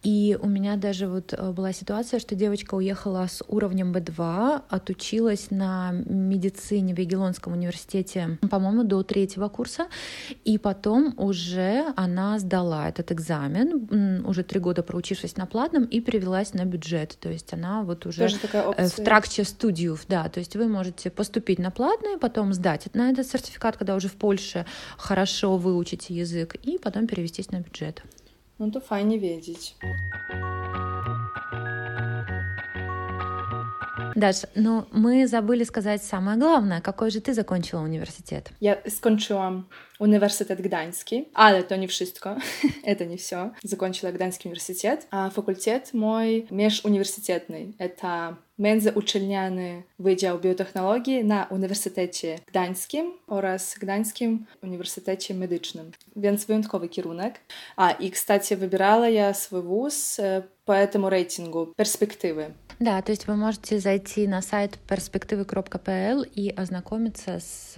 И 0.03 0.37
у 0.41 0.47
меня 0.47 0.77
даже 0.77 1.07
вот 1.07 1.33
э, 1.33 1.51
была 1.51 1.73
ситуация, 1.73 2.19
что 2.19 2.33
девочка 2.33 2.73
уехала 2.73 3.27
с 3.27 3.43
уровнем 3.47 3.91
B2, 3.91 4.63
отучилась 4.67 5.51
на 5.51 5.91
медицине 5.91 6.95
в 6.95 6.99
Егелонском 6.99 7.53
университете, 7.53 8.39
по-моему, 8.49 8.83
до 8.83 9.03
третьего 9.03 9.47
курса, 9.47 9.87
и 10.43 10.57
потом 10.57 11.13
уже 11.17 11.93
она 11.95 12.39
сдала 12.39 12.89
этот 12.89 13.11
экзамен, 13.11 14.25
уже 14.25 14.43
три 14.43 14.59
года 14.59 14.81
проучившись 14.81 15.37
на 15.37 15.45
платном, 15.45 15.83
и 15.83 16.01
перевелась 16.01 16.55
на 16.55 16.65
бюджет. 16.65 17.17
То 17.19 17.29
есть 17.29 17.53
она 17.53 17.83
вот 17.83 18.07
уже 18.07 18.27
э, 18.53 18.87
в 18.87 18.95
тракте 18.95 19.43
студиев, 19.43 20.05
да, 20.07 20.29
то 20.29 20.39
есть 20.39 20.55
вы 20.55 20.67
можете 20.67 21.11
поступить 21.11 21.59
на 21.59 21.69
платный, 21.69 22.17
потом 22.17 22.53
сдать 22.53 22.89
на 22.95 23.11
этот 23.11 23.27
сертификат, 23.27 23.77
когда 23.77 23.95
уже 23.95 24.07
в 24.07 24.13
Польше 24.13 24.65
хорошо 24.97 25.57
выучите 25.57 26.15
язык, 26.15 26.55
и 26.63 26.79
потом 26.79 27.05
перевестись 27.05 27.51
на 27.51 27.59
бюджет. 27.59 28.03
No 28.61 28.71
to 28.71 28.79
fajnie 28.79 29.19
wiedzieć. 29.19 29.75
Даш, 34.15 34.43
ну 34.55 34.85
мы 34.91 35.27
забыли 35.27 35.63
сказать 35.63 36.03
самое 36.03 36.37
главное. 36.37 36.81
Какой 36.81 37.11
же 37.11 37.21
ты 37.21 37.33
закончила 37.33 37.81
университет? 37.81 38.51
Я 38.59 38.81
skończyłam 38.87 39.67
Uniwersytet 39.99 40.61
Gdański, 40.61 41.25
ale 41.33 41.63
to 41.63 41.75
nie 41.75 41.87
wszystko, 41.87 42.37
это 42.83 43.05
не 43.05 43.17
все. 43.17 43.51
Закончила 43.63 44.11
Гданьский 44.11 44.49
университет, 44.49 45.07
а 45.11 45.29
факультет 45.29 45.93
мой 45.93 46.47
межуниверситетный. 46.49 47.75
Это 47.77 48.37
Międzyuczelniany 48.59 49.83
Wydział 49.99 50.39
Biotechnologii 50.39 51.23
na 51.23 51.45
Uniwersytecie 51.45 52.39
Gdańskim 52.47 53.13
oraz 53.27 53.75
Gdańskim 53.79 54.45
Uniwersytecie 54.63 55.33
Medycznym. 55.33 55.91
Więc 56.15 56.45
wyjątkowy 56.45 56.89
kierunek. 56.89 57.39
A 57.75 57.91
i, 57.91 58.11
кстати, 58.11 58.55
выбирала 58.55 59.09
я 59.09 59.33
свой 59.33 59.61
вуз 59.61 60.19
по 60.65 60.71
этому 60.71 61.09
рейтингу 61.09 61.73
перспективы. 61.77 62.53
Да, 62.81 62.99
то 63.03 63.11
есть 63.11 63.27
вы 63.27 63.35
можете 63.35 63.79
зайти 63.79 64.27
на 64.27 64.41
сайт 64.41 64.79
перспективы.пл 64.87 66.23
и 66.33 66.49
ознакомиться 66.49 67.39
с 67.39 67.75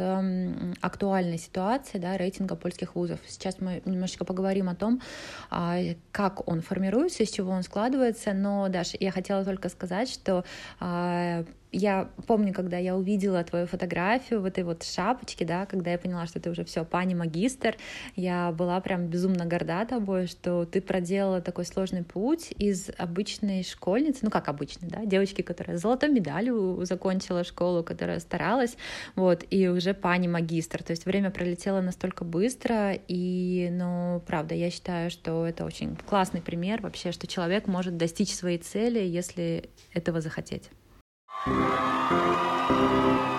актуальной 0.80 1.38
ситуацией 1.38 2.02
да, 2.02 2.16
рейтинга 2.16 2.56
польских 2.56 2.96
вузов. 2.96 3.20
Сейчас 3.28 3.60
мы 3.60 3.82
немножечко 3.84 4.24
поговорим 4.24 4.70
о 4.70 4.76
том, 4.76 5.02
а, 5.50 5.76
как 6.14 6.48
он 6.48 6.62
формируется, 6.62 7.24
из 7.24 7.32
чего 7.32 7.52
он 7.52 7.64
складывается, 7.64 8.32
но, 8.32 8.70
Даша, 8.70 8.96
я 8.98 9.12
хотела 9.12 9.44
только 9.44 9.68
сказать, 9.68 10.10
что 10.10 10.46
а, 10.80 11.44
я 11.74 12.10
помню, 12.28 12.54
когда 12.54 12.78
я 12.78 12.96
увидела 12.96 13.44
твою 13.44 13.66
фотографию 13.66 14.42
в 14.42 14.46
этой 14.46 14.64
вот 14.64 14.84
шапочке, 14.84 15.44
да, 15.44 15.66
когда 15.66 15.92
я 15.92 15.98
поняла, 15.98 16.28
что 16.28 16.40
ты 16.40 16.52
уже 16.52 16.64
все 16.64 16.86
пани 16.86 17.16
магистр, 17.16 17.76
я 18.16 18.52
была 18.52 18.80
прям 18.80 19.08
безумно 19.08 19.46
горда 19.46 19.84
тобой, 19.86 20.28
что 20.28 20.66
ты 20.66 20.82
проделала 20.82 21.42
такой 21.42 21.66
сложный 21.66 22.04
путь 22.04 22.54
из 22.58 22.92
обычной 22.98 23.64
школьницы, 23.64 24.20
ну 24.22 24.30
как 24.30 24.48
обычной, 24.48 24.88
да, 24.88 25.04
девочки, 25.06 25.42
которая 25.42 25.78
с 25.78 25.82
золотой 25.82 26.10
медалью 26.10 26.86
закончила 26.86 27.44
школу, 27.44 27.84
которая 27.84 28.20
старалась, 28.20 28.78
вот, 29.16 29.44
и 29.50 29.68
уже 29.68 29.96
пани 29.96 30.28
магистр, 30.28 30.84
то 30.84 30.92
есть 30.92 31.06
время 31.06 31.32
пролетело 31.32 31.82
настолько 31.82 32.24
быстро, 32.24 32.94
и, 33.08 33.70
ну, 33.72 34.22
правда, 34.28 34.54
я 34.54 34.70
считаю, 34.70 35.10
что 35.10 35.46
это 35.46 35.66
очень 35.66 35.96
классный 35.96 36.42
пример 36.42 36.82
вообще, 36.82 37.12
что 37.12 37.26
человек 37.26 37.66
может 37.66 37.98
достичь 37.98 38.34
своей 38.34 38.60
цели, 38.60 39.00
если 39.00 39.70
этого 39.94 40.22
захотеть. 40.22 40.70
Thank 41.36 41.58
you. 41.58 43.33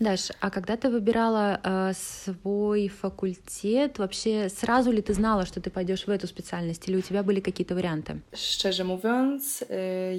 Даш, 0.00 0.30
а 0.40 0.50
когда 0.50 0.78
ты 0.78 0.88
выбирала 0.88 1.60
э, 1.62 1.92
свой 1.94 2.88
факультет, 2.88 3.98
вообще 3.98 4.48
sразу 4.48 4.90
ли 4.92 5.02
ty 5.02 5.14
znała, 5.14 5.44
że 5.44 5.52
ty 5.52 5.70
pójdziesz 5.70 6.06
w 6.06 6.08
эту 6.08 6.26
специальность, 6.26 6.88
или 6.88 6.96
у 6.96 7.02
тебя 7.02 7.22
были 7.22 7.40
какие-то 7.40 7.74
варианты? 7.74 8.20
Szczerze 8.34 8.84
mówiąc, 8.84 9.64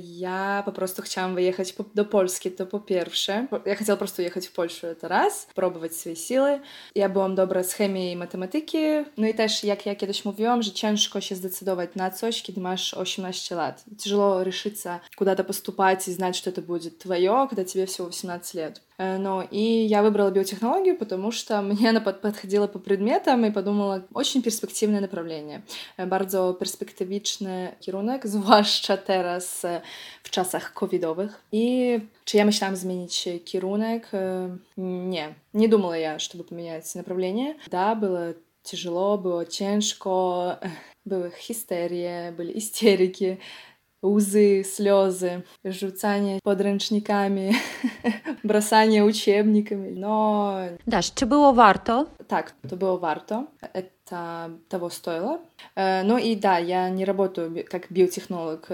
ja 0.03 0.63
po 0.65 0.71
prostu 0.71 1.01
chciałam 1.01 1.35
wyjechać 1.35 1.73
do 1.95 2.05
Polski, 2.05 2.51
to 2.51 2.65
po 2.65 2.79
pierwsze. 2.79 3.47
Ja 3.65 3.75
chciałam 3.75 3.97
po 3.97 3.97
prostu 3.97 4.21
jechać 4.21 4.47
w 4.47 4.51
Polskę 4.51 4.95
teraz, 4.95 5.47
próbować 5.55 5.95
swoje 5.95 6.15
siły. 6.15 6.59
Ja 6.95 7.09
byłam 7.09 7.35
dobra 7.35 7.63
z 7.63 7.73
chemii 7.73 8.11
i 8.11 8.15
matematyki, 8.15 8.77
no 9.17 9.27
i 9.27 9.33
też, 9.33 9.63
jak 9.63 9.85
ja 9.85 9.95
kiedyś 9.95 10.25
mówiłam, 10.25 10.61
że 10.61 10.71
ciężko 10.71 11.21
się 11.21 11.35
zdecydować 11.35 11.89
na 11.95 12.11
coś, 12.11 12.43
kiedy 12.43 12.61
masz 12.61 12.93
18 12.93 13.55
lat. 13.55 13.83
Тяжело 14.03 14.43
решиться 14.43 14.99
куда-то 15.15 15.43
поступать 15.43 16.07
и 16.07 16.11
знать, 16.11 16.35
что 16.35 16.49
это 16.51 16.61
будет 16.61 16.99
твое, 16.99 17.47
когда 17.49 17.63
тебе 17.63 17.85
всего 17.85 18.07
18 18.07 18.53
лет. 18.53 18.81
Ну, 19.19 19.41
и 19.49 19.61
я 19.61 20.01
выбрала 20.03 20.31
биотехнологию, 20.31 20.97
потому 20.97 21.31
что 21.31 21.61
мне 21.61 21.89
она 21.89 22.01
подходила 22.01 22.67
по 22.67 22.79
предметам 22.79 23.45
и 23.45 23.51
подумала, 23.51 24.05
очень 24.13 24.41
перспективное 24.41 25.01
направление. 25.01 25.61
Bardzo 25.97 26.53
perspektywiczny 26.53 27.75
kierunek, 27.79 28.27
zwłaszcza 28.27 28.97
teraz 28.97 29.65
w 30.23 30.29
czasach 30.29 30.73
covidowych. 30.73 31.41
I 31.51 31.99
czy 32.25 32.37
ja 32.37 32.45
myślałam 32.45 32.75
zmienić 32.75 33.29
kierunek? 33.45 34.11
Nie. 34.77 35.33
Не 35.53 35.67
думала 35.67 35.97
я, 35.97 36.19
чтобы 36.19 36.43
поменять 36.43 36.95
направление. 36.95 37.55
Да, 37.69 37.95
было 37.95 38.33
тяжело, 38.63 39.17
было 39.17 39.45
ciężko, 39.45 40.55
były 41.05 41.31
histerie, 41.31 42.33
byli 42.37 42.57
истерики, 42.57 43.37
łzy, 44.01 44.63
слезы, 44.63 45.41
rzucanie 45.65 46.39
podręcznikami, 46.43 47.51
brosanie 48.43 49.05
учебниками, 49.05 49.91
но... 49.91 50.53
Даш, 50.87 51.13
czy 51.13 51.25
było 51.25 51.53
warto? 51.53 52.05
Так, 52.27 52.53
to 52.69 52.77
było 52.77 52.97
warto. 52.97 53.43
Это 53.73 54.49
того 54.69 54.89
стоило. 54.89 55.39
Ну 56.03 56.17
и 56.17 56.35
да, 56.35 56.59
я 56.59 56.89
не 56.89 57.05
работаю 57.05 57.65
как 57.69 57.91
биотехнолог 57.91 58.67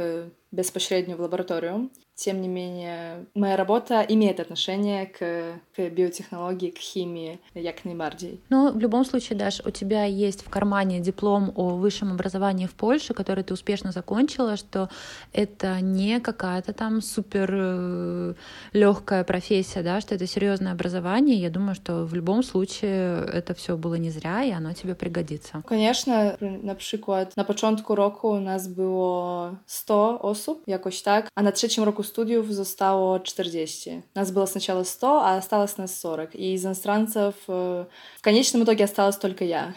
безпосередньо 0.51 1.17
в 1.17 1.21
лабораторию. 1.21 1.89
Тем 2.17 2.41
не 2.41 2.47
менее, 2.47 3.25
моя 3.35 3.55
работа 3.55 4.03
имеет 4.09 4.39
отношение 4.39 5.05
к, 5.05 5.59
к 5.75 5.89
биотехнологии, 5.89 6.71
к 6.71 6.79
химии, 6.79 7.39
як 7.53 7.85
najbardziej. 7.85 8.39
Ну, 8.49 8.71
в 8.71 8.79
любом 8.79 9.05
случае, 9.05 9.37
Даш, 9.37 9.61
у 9.63 9.69
тебя 9.69 10.03
есть 10.05 10.43
в 10.43 10.49
кармане 10.49 10.99
диплом 10.99 11.51
о 11.55 11.75
высшем 11.75 12.11
образовании 12.11 12.65
в 12.65 12.73
Польше, 12.73 13.13
который 13.13 13.43
ты 13.43 13.53
успешно 13.53 13.91
закончила, 13.91 14.57
что 14.57 14.89
это 15.31 15.79
не 15.79 16.19
какая-то 16.19 16.73
там 16.73 17.03
супер 17.03 17.51
э, 17.53 18.33
легкая 18.73 19.23
профессия, 19.23 19.83
да, 19.83 20.01
что 20.01 20.15
это 20.15 20.25
серьезное 20.25 20.71
образование. 20.71 21.35
Я 21.35 21.51
думаю, 21.51 21.75
что 21.75 22.03
в 22.03 22.15
любом 22.15 22.41
случае 22.41 23.25
это 23.31 23.53
все 23.53 23.77
было 23.77 23.93
не 23.93 24.09
зря, 24.09 24.43
и 24.43 24.49
оно 24.49 24.73
тебе 24.73 24.95
пригодится. 24.95 25.61
Конечно, 25.67 26.35
например, 26.39 27.27
на 27.35 27.43
początku 27.43 27.93
roku 27.95 28.29
у 28.29 28.39
нас 28.39 28.67
было 28.67 29.59
100 29.67 30.19
osób, 30.21 30.63
jakoś 30.67 31.01
tak, 31.01 31.29
a 31.35 31.41
na 31.43 31.51
trzecim 31.51 31.83
roku 31.83 32.06
studiów 32.07 32.53
zostało 32.53 33.19
40. 33.19 33.89
Нас 34.15 34.31
было 34.31 34.47
сначала 34.47 34.83
100, 34.83 35.07
а 35.07 35.37
осталось 35.37 35.77
нас 35.77 35.99
40. 35.99 36.35
И 36.35 36.53
из 36.53 36.65
иностранцев 36.65 37.35
в 37.47 37.87
конечном 38.21 38.63
итоге 38.63 38.85
осталась 38.85 39.17
только 39.17 39.45
я. 39.45 39.73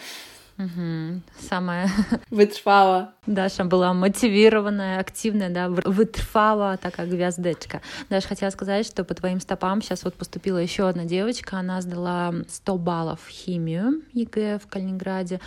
Угу. 0.61 1.23
Самая 1.38 1.88
wytrwała. 2.31 3.15
Даша 3.26 3.64
была 3.64 3.95
мотивированная, 3.95 5.00
активная, 5.00 5.49
да, 5.49 5.71
wytrwała 5.71 6.77
такая 6.76 7.07
gwiazdeczka. 7.07 7.81
Даша 8.11 8.29
хотела 8.29 8.50
сказать, 8.50 8.87
что 8.87 9.05
по 9.05 9.14
твоим 9.14 9.40
стопам 9.40 9.81
сейчас 9.81 10.05
вот 10.05 10.14
поступила 10.14 10.59
еще 10.59 10.87
одна 10.87 11.05
девочка, 11.05 11.59
она 11.59 11.81
сдала 11.81 12.35
100 12.47 12.76
баллов 12.76 13.21
химию 13.29 14.02
ЕГЭ 14.12 14.59
в 14.59 14.67
Калининграде, 14.67 15.40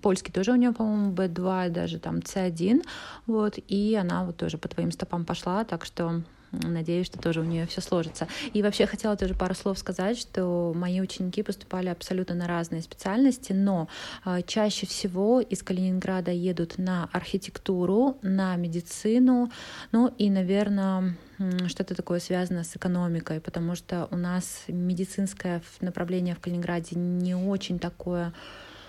польский 0.00 0.32
тоже 0.32 0.52
у 0.52 0.56
нее, 0.56 0.72
по-моему, 0.72 1.12
B2, 1.12 1.68
даже 1.68 1.98
там 1.98 2.18
C1, 2.18 2.82
вот, 3.26 3.58
и 3.68 3.94
она 3.94 4.24
вот 4.24 4.38
тоже 4.38 4.56
по 4.56 4.68
твоим 4.68 4.90
стопам 4.90 5.26
пошла, 5.26 5.64
так 5.64 5.84
что 5.84 6.22
Надеюсь, 6.52 7.06
что 7.06 7.18
тоже 7.18 7.40
у 7.40 7.44
нее 7.44 7.66
все 7.66 7.80
сложится. 7.80 8.28
И 8.52 8.62
вообще 8.62 8.86
хотела 8.86 9.16
тоже 9.16 9.34
пару 9.34 9.54
слов 9.54 9.78
сказать, 9.78 10.18
что 10.18 10.72
мои 10.74 11.00
ученики 11.00 11.42
поступали 11.42 11.88
абсолютно 11.88 12.34
на 12.34 12.46
разные 12.46 12.82
специальности, 12.82 13.52
но 13.52 13.88
э, 14.24 14.42
чаще 14.46 14.86
всего 14.86 15.40
из 15.40 15.62
Калининграда 15.62 16.30
едут 16.30 16.78
на 16.78 17.08
архитектуру, 17.12 18.18
на 18.22 18.56
медицину, 18.56 19.50
ну 19.92 20.12
и, 20.18 20.30
наверное, 20.30 21.16
что-то 21.66 21.94
такое 21.94 22.20
связано 22.20 22.64
с 22.64 22.76
экономикой, 22.76 23.40
потому 23.40 23.74
что 23.74 24.08
у 24.10 24.16
нас 24.16 24.64
медицинское 24.68 25.62
направление 25.80 26.34
в 26.34 26.40
Калининграде 26.40 26.96
не 26.96 27.34
очень 27.34 27.78
такое 27.78 28.32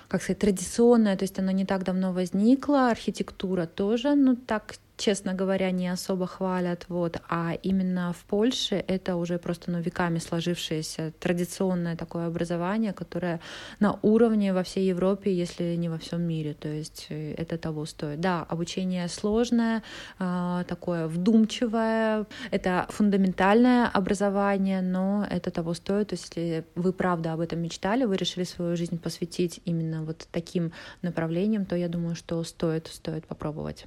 как 0.08 0.22
сказать, 0.22 0.40
традиционное, 0.40 1.18
то 1.18 1.24
есть 1.24 1.38
оно 1.38 1.52
не 1.52 1.66
так 1.66 1.84
давно 1.84 2.14
возникло, 2.14 2.90
архитектура 2.90 3.66
тоже, 3.66 4.16
ну 4.16 4.38
так 4.38 4.76
честно 4.98 5.34
говоря, 5.34 5.72
не 5.72 5.88
особо 5.88 6.28
хвалят, 6.28 6.86
вот, 6.90 7.22
а 7.30 7.54
именно 7.64 8.14
в 8.14 8.26
Польше 8.26 8.84
это 8.88 9.16
уже 9.16 9.38
просто 9.38 9.72
ну, 9.72 9.80
веками 9.80 10.20
сложившееся 10.20 11.14
традиционное 11.20 11.96
такое 11.96 12.28
образование, 12.28 12.94
которое 12.94 13.40
на 13.80 14.00
уровне 14.02 14.54
во 14.54 14.64
всей 14.64 14.88
Европе, 14.88 15.34
если 15.34 15.76
не 15.76 15.90
во 15.90 15.98
всем 15.98 16.22
мире, 16.22 16.54
то 16.54 16.68
есть 16.68 17.08
э, 17.10 17.34
это 17.38 17.58
того 17.58 17.86
стоит. 17.86 18.20
Да, 18.20 18.44
обучение 18.50 19.08
сложное, 19.08 19.84
а, 20.20 20.64
такое 20.64 21.08
вдумчивое, 21.08 22.26
это 22.52 22.88
фундаментальное 22.90 23.88
образование, 23.88 24.82
но 24.82 25.26
это 25.30 25.52
того 25.52 25.74
стоит, 25.74 26.10
то 26.10 26.14
есть 26.14 26.28
если 26.36 26.66
вы 26.76 26.94
правда 26.94 27.34
об 27.34 27.40
этом 27.40 27.60
мечтали, 27.60 28.06
вы 28.06 28.18
решили 28.18 28.44
свою 28.44 28.76
жизнь 28.76 28.98
посвятить 28.98 29.62
именно 29.66 30.04
вот 30.04 30.28
таким 30.32 30.72
направлением, 31.02 31.66
то 31.66 31.76
я 31.76 31.88
думаю, 31.88 32.16
что 32.16 32.44
стоит, 32.44 32.88
стоит 32.88 33.26
попробовать. 33.28 33.86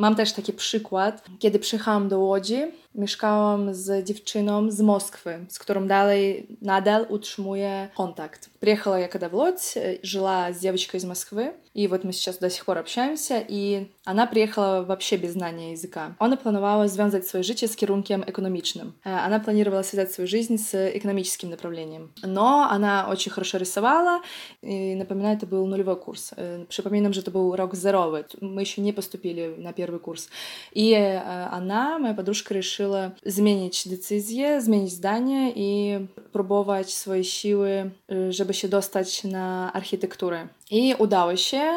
Mam 0.00 0.14
też 0.14 0.32
taki 0.32 0.52
przykład, 0.52 1.24
kiedy 1.38 1.58
przyjechałam 1.58 2.08
do 2.08 2.18
Łodzi, 2.18 2.62
mieszkałam 2.94 3.74
z 3.74 4.06
dziewczyną 4.06 4.70
z 4.70 4.80
Moskwy, 4.80 5.38
z 5.48 5.58
którą 5.58 5.86
dalej 5.86 6.46
nadal 6.60 7.06
utrzymuję 7.08 7.88
kontakt. 7.96 8.50
Приехала 8.60 8.98
я 8.98 9.08
когда 9.08 9.28
в 9.28 9.34
Лодзь, 9.34 9.76
жила 10.02 10.52
с 10.52 10.58
девочкой 10.58 10.98
из 10.98 11.04
Москвы, 11.04 11.52
и 11.72 11.86
вот 11.86 12.04
мы 12.04 12.12
сейчас 12.12 12.38
до 12.38 12.50
сих 12.50 12.64
пор 12.64 12.78
общаемся, 12.78 13.42
и 13.48 13.86
она 14.04 14.26
приехала 14.26 14.82
вообще 14.82 15.16
без 15.16 15.32
знания 15.32 15.72
языка. 15.72 16.16
Она 16.18 16.36
планировала 16.36 16.88
связать 16.88 17.26
свое 17.26 17.42
жизнь 17.42 17.66
с 17.66 17.76
кierunkiem 17.76 18.24
экономичным. 18.28 18.94
Она 19.04 19.38
планировала 19.38 19.82
связать 19.82 20.12
свою 20.12 20.28
жизнь 20.28 20.58
с 20.58 20.90
экономическим 20.90 21.48
направлением. 21.48 22.12
Но 22.22 22.68
она 22.68 23.08
очень 23.08 23.30
хорошо 23.30 23.58
рисовала, 23.58 24.20
и, 24.62 24.94
напоминаю, 24.96 25.36
это 25.36 25.46
был 25.46 25.64
нулевой 25.66 25.96
курс. 25.96 26.34
Przypominam, 26.68 27.12
że 27.12 27.22
to 27.22 27.30
był 27.30 27.56
rok 27.56 27.74
zerowy. 27.76 28.24
Мы 28.40 28.62
еще 28.62 28.82
не 28.82 28.92
поступили 28.92 29.54
на 29.56 29.72
первый 29.72 30.00
курс. 30.00 30.28
И 30.72 30.92
она, 30.94 31.98
моя 31.98 32.14
подружка, 32.14 32.52
решила 32.52 32.79
zmienić 33.26 33.88
decyzję, 33.88 34.60
zmienić 34.60 34.92
zdanie 34.92 35.52
i 35.56 35.98
próbować 36.32 36.94
swoje 36.94 37.24
siły, 37.24 37.90
żeby 38.30 38.54
się 38.54 38.68
dostać 38.68 39.24
na 39.24 39.72
architekturę. 39.72 40.48
I 40.70 40.94
udało 40.98 41.36
się. 41.36 41.72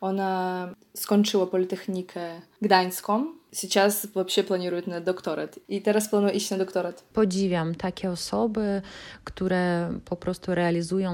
Ona 0.00 0.68
skończyła 0.94 1.46
Politechnikę 1.46 2.40
Gdańską 2.62 3.26
сейчас 3.56 4.06
вообще 4.14 4.42
планируют 4.42 4.86
на 4.86 5.00
докторат. 5.00 5.58
И 5.68 5.80
teraz 5.80 6.08
planuje 6.08 6.32
iść 6.32 6.50
na 6.50 6.58
doktorat. 6.58 7.04
Podziwiam 7.12 7.74
takie 7.74 8.10
osoby, 8.10 8.82
które 9.24 9.92
po 10.04 10.16
prostu 10.16 10.52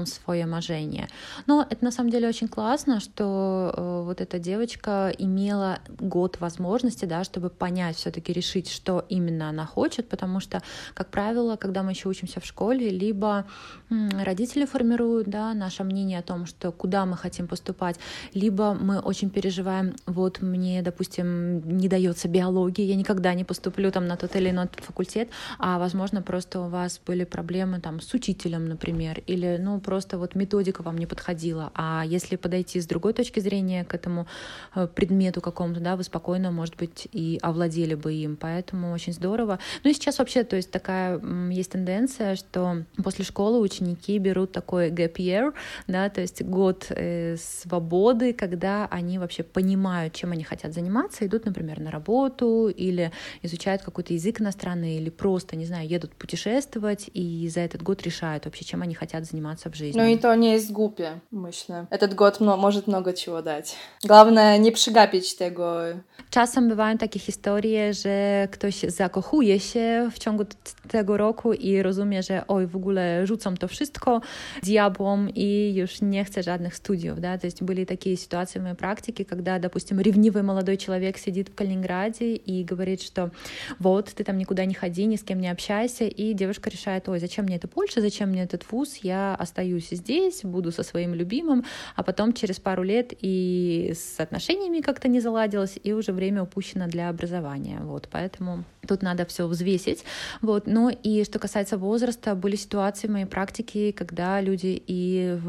свое 0.05 0.45
marzenie. 0.45 1.07
Но 1.47 1.65
это 1.69 1.83
на 1.85 1.91
самом 1.91 2.11
деле 2.11 2.27
очень 2.27 2.47
классно, 2.47 2.99
что 2.99 3.73
э, 3.77 4.03
вот 4.05 4.21
эта 4.21 4.39
девочка 4.39 5.11
имела 5.17 5.79
год 5.99 6.39
возможности, 6.39 7.05
да, 7.05 7.23
чтобы 7.23 7.49
понять, 7.49 7.95
все-таки 7.95 8.33
решить, 8.33 8.69
что 8.69 9.05
именно 9.09 9.49
она 9.49 9.65
хочет, 9.65 10.09
потому 10.09 10.39
что, 10.39 10.61
как 10.93 11.09
правило, 11.09 11.55
когда 11.55 11.83
мы 11.83 11.91
еще 11.91 12.09
учимся 12.09 12.39
в 12.39 12.45
школе, 12.45 12.89
либо 12.89 13.45
родители 13.89 14.65
формируют, 14.65 15.27
да, 15.27 15.53
наше 15.53 15.83
мнение 15.83 16.19
о 16.19 16.23
том, 16.23 16.45
что 16.45 16.71
куда 16.71 17.05
мы 17.05 17.17
хотим 17.17 17.47
поступать, 17.47 17.97
либо 18.33 18.73
мы 18.73 18.99
очень 18.99 19.29
переживаем, 19.29 19.95
вот 20.05 20.41
мне, 20.41 20.81
допустим, 20.81 21.77
не 21.77 21.87
дается 21.87 22.27
биология, 22.33 22.85
я 22.85 22.95
никогда 22.95 23.33
не 23.33 23.43
поступлю 23.43 23.91
там 23.91 24.07
на 24.07 24.17
тот 24.17 24.35
или 24.35 24.49
иной 24.49 24.67
факультет, 24.77 25.29
а, 25.59 25.77
возможно, 25.79 26.21
просто 26.21 26.59
у 26.61 26.67
вас 26.67 26.99
были 27.05 27.23
проблемы 27.23 27.79
там 27.79 28.01
с 28.01 28.13
учителем, 28.13 28.67
например, 28.67 29.21
или, 29.27 29.57
ну, 29.61 29.79
просто 29.79 30.17
вот 30.17 30.35
методика 30.35 30.81
вам 30.83 30.97
не 30.97 31.05
подходила, 31.05 31.71
а 31.75 32.03
если 32.05 32.35
подойти 32.35 32.81
с 32.81 32.87
другой 32.87 33.13
точки 33.13 33.39
зрения 33.39 33.85
к 33.85 33.93
этому 33.93 34.27
э, 34.75 34.87
предмету 34.87 35.41
какому-то, 35.41 35.79
да, 35.79 35.95
вы 35.95 36.03
спокойно, 36.03 36.51
может 36.51 36.75
быть, 36.75 37.07
и 37.11 37.39
овладели 37.41 37.95
бы 37.95 38.13
им, 38.13 38.35
поэтому 38.35 38.91
очень 38.93 39.13
здорово. 39.13 39.59
Ну 39.83 39.91
и 39.91 39.93
сейчас 39.93 40.19
вообще, 40.19 40.43
то 40.43 40.55
есть 40.55 40.71
такая 40.71 41.21
есть 41.51 41.71
тенденция, 41.71 42.35
что 42.35 42.83
после 43.03 43.25
школы 43.25 43.59
ученики 43.59 44.17
берут 44.17 44.51
такой 44.51 44.89
gap 44.89 45.15
year, 45.15 45.53
да, 45.87 46.09
то 46.09 46.21
есть 46.21 46.41
год 46.43 46.87
э, 46.89 47.37
свободы, 47.37 48.33
когда 48.33 48.87
они 48.91 49.19
вообще 49.19 49.43
понимают, 49.43 50.13
чем 50.13 50.31
они 50.31 50.43
хотят 50.43 50.73
заниматься, 50.73 51.25
идут, 51.25 51.45
например, 51.45 51.79
на 51.79 51.91
работу 51.91 52.22
или 52.29 53.11
изучают 53.43 53.81
какой-то 53.81 54.13
язык 54.13 54.41
иностранный 54.41 54.97
или 54.97 55.09
просто, 55.09 55.55
не 55.55 55.65
знаю, 55.65 55.87
едут 55.87 56.15
путешествовать 56.15 57.09
и 57.13 57.49
за 57.49 57.61
этот 57.61 57.83
год 57.83 58.01
решают 58.03 58.45
вообще, 58.45 58.65
чем 58.65 58.81
они 58.81 58.95
хотят 58.95 59.25
заниматься 59.25 59.69
в 59.69 59.75
жизни. 59.75 59.99
Ну 59.99 60.07
и 60.07 60.17
то 60.17 60.35
не 60.35 60.53
есть 60.53 60.71
głupie, 60.71 61.19
myślę. 61.31 61.87
Этот 61.89 62.15
год 62.15 62.39
может 62.39 62.87
много 62.87 63.13
чего 63.13 63.41
dać. 63.41 63.75
Главное, 64.03 64.59
nie 64.59 64.71
przegapić 64.71 65.35
tego. 65.35 65.81
Czasem 66.29 66.69
bywają 66.69 66.97
takie 66.97 67.19
historie, 67.19 67.93
że 67.93 68.47
ktoś 68.51 68.79
zakochuje 68.87 69.59
się 69.59 70.09
w 70.11 70.19
ciągu 70.19 70.43
tego 70.87 71.17
roku 71.17 71.53
i 71.53 71.81
rozumie, 71.81 72.23
że 72.23 72.47
oj, 72.47 72.67
w 72.67 72.75
ogóle 72.75 73.27
rzucam 73.27 73.57
to 73.57 73.67
wszystko 73.67 74.21
diabłom 74.63 75.29
i 75.35 75.73
już 75.75 76.01
nie 76.01 76.25
chcę 76.25 76.43
żadnych 76.43 76.75
studiów, 76.75 77.19
да, 77.19 77.37
то 77.37 77.47
есть 77.47 77.63
были 77.63 77.85
такие 77.85 78.17
ситуации 78.17 78.59
в 78.59 78.63
моей 78.63 78.75
практике, 78.75 79.25
когда, 79.25 79.59
допустим, 79.59 79.99
ревнивый 79.99 80.43
молодой 80.43 80.77
человек 80.77 81.17
сидит 81.17 81.49
в 81.49 81.55
Калининграде 81.55 82.02
и 82.11 82.63
говорит, 82.63 83.01
что 83.01 83.31
вот, 83.79 84.13
ты 84.13 84.23
там 84.23 84.37
никуда 84.37 84.65
не 84.65 84.73
ходи, 84.73 85.05
ни 85.05 85.15
с 85.15 85.23
кем 85.23 85.39
не 85.39 85.49
общайся, 85.49 86.05
и 86.05 86.33
девушка 86.33 86.69
решает, 86.69 87.07
ой, 87.09 87.19
зачем 87.19 87.45
мне 87.45 87.55
это 87.55 87.67
Польша, 87.67 88.01
зачем 88.01 88.29
мне 88.29 88.43
этот 88.43 88.69
вуз, 88.71 88.97
я 88.97 89.35
остаюсь 89.35 89.89
здесь, 89.91 90.41
буду 90.43 90.71
со 90.71 90.83
своим 90.83 91.13
любимым, 91.13 91.65
а 91.95 92.03
потом 92.03 92.33
через 92.33 92.59
пару 92.59 92.83
лет 92.83 93.13
и 93.21 93.93
с 93.95 94.19
отношениями 94.19 94.81
как-то 94.81 95.07
не 95.07 95.19
заладилось, 95.19 95.79
и 95.83 95.93
уже 95.93 96.11
время 96.11 96.43
упущено 96.43 96.87
для 96.87 97.09
образования, 97.09 97.79
вот, 97.81 98.07
поэтому 98.11 98.63
тут 98.87 99.01
надо 99.01 99.25
все 99.25 99.47
взвесить, 99.47 100.03
вот, 100.41 100.67
ну 100.67 100.89
и 100.89 101.23
что 101.23 101.39
касается 101.39 101.77
возраста, 101.77 102.35
были 102.35 102.55
ситуации 102.55 103.07
в 103.07 103.11
моей 103.11 103.25
практике, 103.25 103.93
когда 103.93 104.41
люди 104.41 104.81
и 104.87 105.39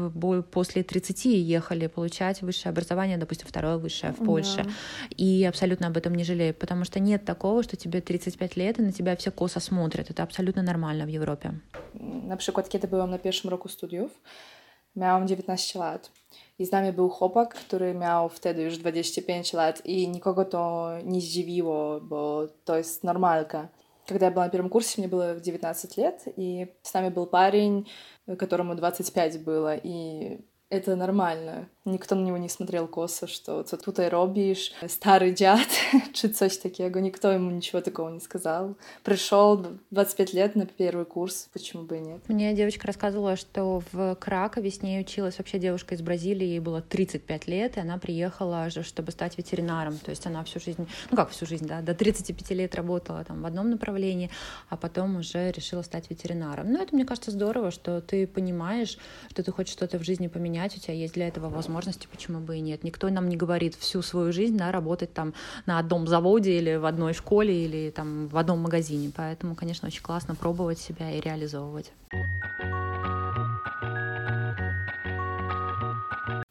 после 0.51 0.83
30 0.83 1.25
ехали 1.25 1.87
получать 1.87 2.41
высшее 2.41 2.71
образование, 2.71 3.17
допустим, 3.17 3.47
второе 3.47 3.77
высшее 3.77 4.13
в 4.13 4.23
Польше, 4.23 4.63
да. 4.63 4.69
и 5.17 5.43
абсолютно 5.43 5.87
об 5.87 5.97
этом 5.97 6.15
не 6.15 6.23
жалею, 6.45 6.53
потому 6.53 6.85
что 6.85 6.99
нет 6.99 7.25
такого, 7.25 7.63
что 7.63 7.75
тебе 7.75 8.01
35 8.01 8.57
лет, 8.57 8.79
и 8.79 8.81
на 8.81 8.91
тебя 8.91 9.15
все 9.15 9.31
косо 9.31 9.59
смотрят, 9.59 10.09
это 10.09 10.23
абсолютно 10.23 10.61
нормально 10.63 11.05
в 11.05 11.09
Европе. 11.09 11.51
Na 12.27 12.37
przykład, 12.37 12.69
kiedy 12.69 12.87
byłam 12.87 13.11
na 13.11 13.17
pierwszym 13.17 13.49
roku 13.49 13.69
studiów, 13.69 14.21
miałam 14.95 15.27
19 15.27 15.79
lat. 15.79 16.11
I 16.59 16.65
z 16.65 16.71
nami 16.71 16.91
był 16.93 17.09
chłopak, 17.09 17.53
który 17.53 17.93
miał 17.93 18.29
wtedy 18.29 18.63
już 18.63 18.77
25 18.77 19.53
lat 19.53 19.85
i 19.85 20.07
nikogo 20.07 20.45
to 20.45 20.89
nie 21.05 21.21
zdziwiło, 21.21 22.01
bo 22.01 22.47
to 22.65 22.77
jest 22.77 23.03
normalka. 23.03 23.67
Когда 24.07 24.25
я 24.27 24.31
была 24.31 24.45
на 24.45 24.49
первом 24.49 24.69
курсе, 24.69 25.01
мне 25.01 25.07
было 25.07 25.39
19 25.41 25.97
лет, 25.97 26.27
и 26.37 26.67
с 26.83 26.93
нами 26.93 27.09
был 27.09 27.25
парень, 27.25 27.87
которому 28.37 28.75
25 28.75 29.43
было, 29.43 29.75
и 29.83 30.37
это 30.69 30.95
нормально. 30.95 31.67
Ніхто 31.87 32.15
на 32.15 32.21
нього 32.21 32.39
не 32.39 32.49
смотрел 32.49 32.89
косо, 32.89 33.27
що 33.27 33.63
це 33.63 33.77
тут 33.77 33.99
і 33.99 34.09
робиш, 34.09 34.73
старий 34.87 35.31
дяд, 35.31 35.67
coś 36.13 36.65
takiego. 36.65 36.99
Никто 36.99 37.31
ему 37.31 37.51
ничего 37.51 37.81
такого 37.81 38.09
не 38.09 38.19
сказал. 38.19 38.75
Пришел 39.03 39.65
25 39.91 40.33
лет 40.33 40.55
на 40.55 40.65
первый 40.79 41.05
курс, 41.05 41.47
почему 41.53 41.83
бы 41.83 41.97
и 41.97 41.99
нет. 41.99 42.21
Мне 42.27 42.53
девочка 42.53 42.87
рассказывала, 42.87 43.35
что 43.35 43.83
в 43.91 44.15
Кракове 44.15 44.69
с 44.69 44.81
ней 44.81 45.01
училась 45.01 45.37
вообще 45.37 45.59
девушка 45.59 45.93
из 45.93 46.01
Бразилии, 46.01 46.47
ей 46.47 46.59
было 46.59 46.81
35 46.81 47.47
лет, 47.47 47.77
и 47.77 47.81
она 47.81 47.97
приехала, 47.97 48.69
чтобы 48.69 49.11
стать 49.11 49.37
ветеринаром. 49.37 49.97
То 49.97 50.11
есть 50.11 50.25
она 50.25 50.43
всю 50.43 50.59
жизнь, 50.59 50.87
ну 51.11 51.17
как 51.17 51.29
всю 51.29 51.45
жизнь, 51.45 51.67
да, 51.67 51.81
до 51.81 51.93
35 51.93 52.51
лет 52.51 52.75
работала 52.75 53.23
там 53.23 53.41
в 53.43 53.45
одном 53.45 53.69
направлении, 53.69 54.31
а 54.69 54.75
потом 54.77 55.17
уже 55.17 55.51
решила 55.51 55.83
стать 55.83 56.09
ветеринаром. 56.09 56.71
Ну 56.71 56.81
это, 56.81 56.95
мне 56.95 57.05
кажется, 57.05 57.31
здорово, 57.31 57.69
что 57.69 58.01
ты 58.01 58.25
понимаешь, 58.25 58.97
что 59.29 59.43
ты 59.43 59.51
хочешь 59.51 59.73
что-то 59.73 59.99
в 59.99 60.03
жизни 60.03 60.27
поменять, 60.27 60.75
у 60.77 60.79
тебя 60.79 60.95
есть 60.95 61.13
для 61.13 61.27
этого 61.27 61.49
возможность 61.49 61.74
возможности, 61.75 62.07
почему 62.11 62.39
бы 62.39 62.57
и 62.57 62.61
нет. 62.61 62.83
Никто 62.83 63.09
нам 63.09 63.27
не 63.27 63.35
говорит 63.35 63.75
всю 63.75 64.01
свою 64.01 64.31
жизнь 64.31 64.57
да, 64.57 64.71
работать 64.71 65.13
там 65.13 65.33
на 65.65 65.77
одном 65.77 66.07
заводе 66.07 66.57
или 66.57 66.75
в 66.77 66.85
одной 66.85 67.13
школе 67.13 67.65
или 67.65 67.91
там 67.91 68.27
в 68.29 68.37
одном 68.37 68.59
магазине. 68.59 69.11
Поэтому, 69.15 69.55
конечно, 69.55 69.87
очень 69.87 70.01
классно 70.01 70.35
пробовать 70.35 70.79
себя 70.79 71.11
и 71.11 71.19
реализовывать. 71.19 71.91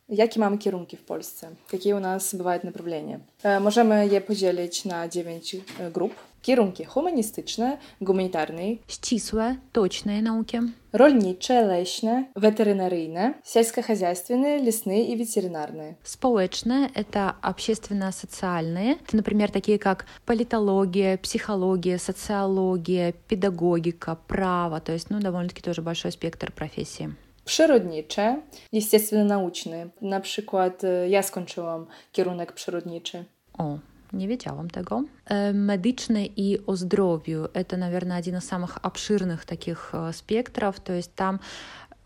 Jakie 0.09 0.41
mamy 0.41 0.59
kierunki 0.59 0.97
w 0.97 1.03
Polsce? 1.03 1.51
Jakie 1.73 1.97
u 1.97 2.01
nas 2.01 2.35
bywają 2.35 2.61
направления? 2.65 3.21
Możemy 3.61 4.07
je 4.07 4.21
podzielić 4.21 4.85
na 4.85 5.09
9 5.09 5.57
grup. 5.93 6.15
Kierunki 6.45 6.85
humanistyczne, 6.85 7.79
гуманитарные, 8.01 8.77
ścisłe, 8.89 9.57
точные 9.73 10.23
науки, 10.23 10.61
rolnicze, 10.93 11.63
leśne, 11.67 12.25
weterynaryjne, 12.37 13.35
сельскохозяйственные, 13.45 14.59
лесные 14.59 15.09
и 15.09 15.17
ветеринарные. 15.17 15.95
Społeczne— 16.03 16.91
это 16.95 17.35
общественно-социальные, 17.43 18.97
например, 19.13 19.51
такие 19.51 19.79
как 19.79 20.05
политология, 20.27 21.17
психология, 21.17 21.99
социология, 21.99 23.15
педагогика, 23.29 24.19
право, 24.29 24.81
то 24.81 24.93
есть, 24.93 25.11
ну, 25.11 25.21
довольно-таки 25.21 25.63
тоже 25.63 25.81
большой 25.81 26.13
спектр 26.13 26.53
профессий. 26.53 27.09
Przyrodnicze, 27.45 28.43
естественно-научne. 28.73 29.89
Na 30.01 30.21
przykład 30.21 30.83
ja 31.09 31.23
skończyłam 31.23 31.87
kierunek 32.13 32.53
przyrodniczy. 32.53 33.25
O, 33.59 33.79
nie 34.15 34.29
wiedziałam 34.29 34.71
tego. 34.71 35.05
Медичное 35.53 36.29
и 36.37 36.61
о 36.67 36.77
здоровью— 36.77 37.51
это, 37.55 37.77
наверное, 37.77 38.19
один 38.19 38.37
из 38.37 38.45
самых 38.45 38.79
обширных 38.83 39.45
таких 39.47 39.95
спектров, 40.13 40.81
то 40.81 40.93
есть 40.93 41.15
там 41.15 41.41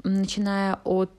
начиная 0.05 0.79
от 0.85 1.11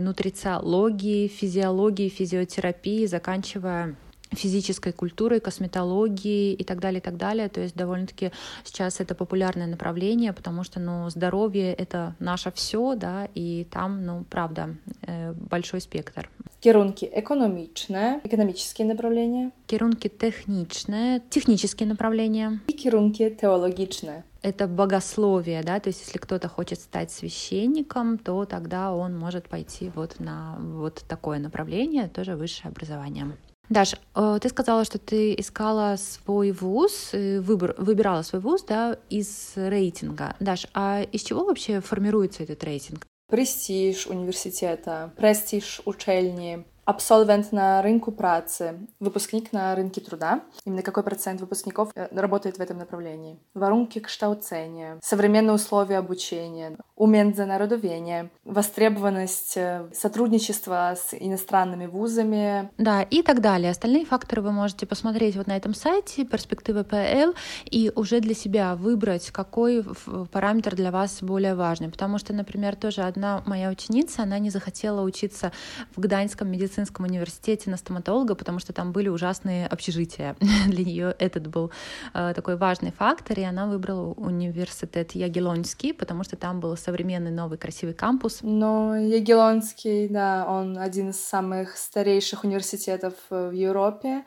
нутрициологии, 0.00 1.28
физиологии, 1.28 2.08
физиотерапии, 2.08 3.06
заканчивая 3.06 3.94
физической 4.32 4.92
культурой, 4.92 5.40
косметологии 5.40 6.52
и 6.52 6.64
так 6.64 6.80
далее, 6.80 7.00
и 7.00 7.02
так 7.02 7.16
далее. 7.16 7.48
То 7.48 7.60
есть 7.60 7.74
довольно-таки 7.74 8.32
сейчас 8.64 9.00
это 9.00 9.14
популярное 9.14 9.66
направление, 9.66 10.32
потому 10.32 10.64
что, 10.64 10.80
ну, 10.80 11.10
здоровье— 11.10 11.74
это 11.74 12.14
наше 12.18 12.52
все, 12.52 12.94
да, 12.94 13.28
и 13.34 13.66
там, 13.70 14.04
ну, 14.04 14.24
правда, 14.28 14.76
э, 15.02 15.32
большой 15.32 15.80
спектр. 15.80 16.28
Kierunki 16.60 17.06
ekonomiczne, 17.06 18.20
экономические 18.22 18.86
направления. 18.86 19.50
Kierunki 19.66 20.10
techniczne, 20.10 21.22
технические 21.30 21.88
направления. 21.88 22.60
И 22.68 22.72
kierunki 22.72 23.30
теологичные. 23.30 24.24
Это 24.42 24.66
богословие, 24.68 25.62
да, 25.62 25.80
то 25.80 25.88
есть 25.88 26.00
если 26.06 26.18
кто-то 26.18 26.48
хочет 26.48 26.80
стать 26.80 27.10
священником, 27.10 28.18
то 28.18 28.44
тогда 28.46 28.92
он 28.92 29.18
может 29.18 29.48
пойти 29.48 29.90
вот 29.94 30.18
на 30.18 30.56
вот 30.58 31.02
такое 31.08 31.38
направление, 31.38 32.08
тоже 32.08 32.36
высшее 32.36 32.70
образование. 32.70 33.36
Даш, 33.70 33.94
э, 34.16 34.38
ты 34.42 34.48
сказала, 34.48 34.84
что 34.84 34.98
ты 34.98 35.32
искала 35.34 35.96
свой 35.96 36.50
вуз, 36.50 37.10
выбор, 37.12 37.76
выбирала 37.78 38.22
свой 38.22 38.42
вуз 38.42 38.64
да, 38.64 38.98
из 39.08 39.52
рейтинга. 39.54 40.34
Даш, 40.40 40.66
а 40.74 41.02
из 41.02 41.22
чего 41.22 41.44
вообще 41.44 41.80
формируется 41.80 42.42
этот 42.42 42.62
рейтинг? 42.64 43.06
Престиж 43.30 44.08
университета, 44.08 45.12
престиж 45.16 45.82
учельни, 45.84 46.66
Абсолвент 46.90 47.52
на 47.52 47.80
рынку 47.82 48.10
працы, 48.10 48.74
выпускник 48.98 49.52
на 49.52 49.76
рынке 49.76 50.00
труда. 50.00 50.40
Именно 50.64 50.82
какой 50.82 51.04
процент 51.04 51.40
выпускников 51.40 51.92
э, 51.94 52.08
работает 52.10 52.58
в 52.58 52.60
этом 52.60 52.78
направлении? 52.78 53.38
Warunki 53.54 54.00
kształcenia, 54.00 54.98
современные 55.00 55.52
условия 55.52 55.98
обучения, 55.98 56.76
уmiędzynarodowienie, 56.96 58.28
востребованность 58.44 59.56
э, 59.56 59.86
сотрудничества 59.94 60.96
с 60.96 61.14
иностранными 61.14 61.86
вузами. 61.86 62.68
Да, 62.76 63.02
и 63.02 63.22
так 63.22 63.40
далее. 63.40 63.70
Остальные 63.70 64.04
факторы 64.04 64.42
вы 64.42 64.50
можете 64.50 64.84
посмотреть 64.84 65.36
вот 65.36 65.46
на 65.46 65.56
этом 65.56 65.74
сайте 65.74 66.24
перспективы 66.24 66.82
ПЛ 66.82 67.36
и 67.66 67.92
уже 67.94 68.18
для 68.18 68.34
себя 68.34 68.74
выбрать, 68.74 69.30
какой 69.30 69.84
параметр 70.32 70.74
для 70.74 70.90
вас 70.90 71.22
более 71.22 71.54
важный. 71.54 71.88
Потому 71.88 72.18
что, 72.18 72.32
например, 72.32 72.74
тоже 72.74 73.02
одна 73.02 73.44
моя 73.46 73.70
ученица, 73.70 74.24
она 74.24 74.40
не 74.40 74.50
захотела 74.50 75.02
учиться 75.02 75.52
в 75.94 76.00
Гданьском 76.00 76.50
медицинском 76.50 76.79
университете 76.98 77.70
на 77.70 77.76
стоматолога, 77.76 78.34
потому 78.34 78.58
что 78.58 78.72
там 78.72 78.92
были 78.92 79.08
ужасные 79.08 79.66
общежития. 79.66 80.36
для 80.66 80.84
нее 80.84 81.14
этот 81.18 81.46
был 81.46 81.70
э, 82.14 82.32
такой 82.34 82.56
важный 82.56 82.92
фактор, 82.92 83.38
и 83.38 83.42
она 83.42 83.66
выбрала 83.66 84.12
университет 84.14 85.12
Ягелонский, 85.12 85.94
потому 85.94 86.24
что 86.24 86.36
там 86.36 86.60
был 86.60 86.76
современный 86.76 87.30
новый 87.30 87.58
красивый 87.58 87.94
кампус. 87.94 88.38
Но 88.42 88.96
Ягелонский, 88.96 90.08
да, 90.08 90.46
он 90.48 90.78
один 90.78 91.10
из 91.10 91.20
самых 91.20 91.76
старейших 91.76 92.44
университетов 92.44 93.14
в 93.30 93.50
Европе 93.50 94.24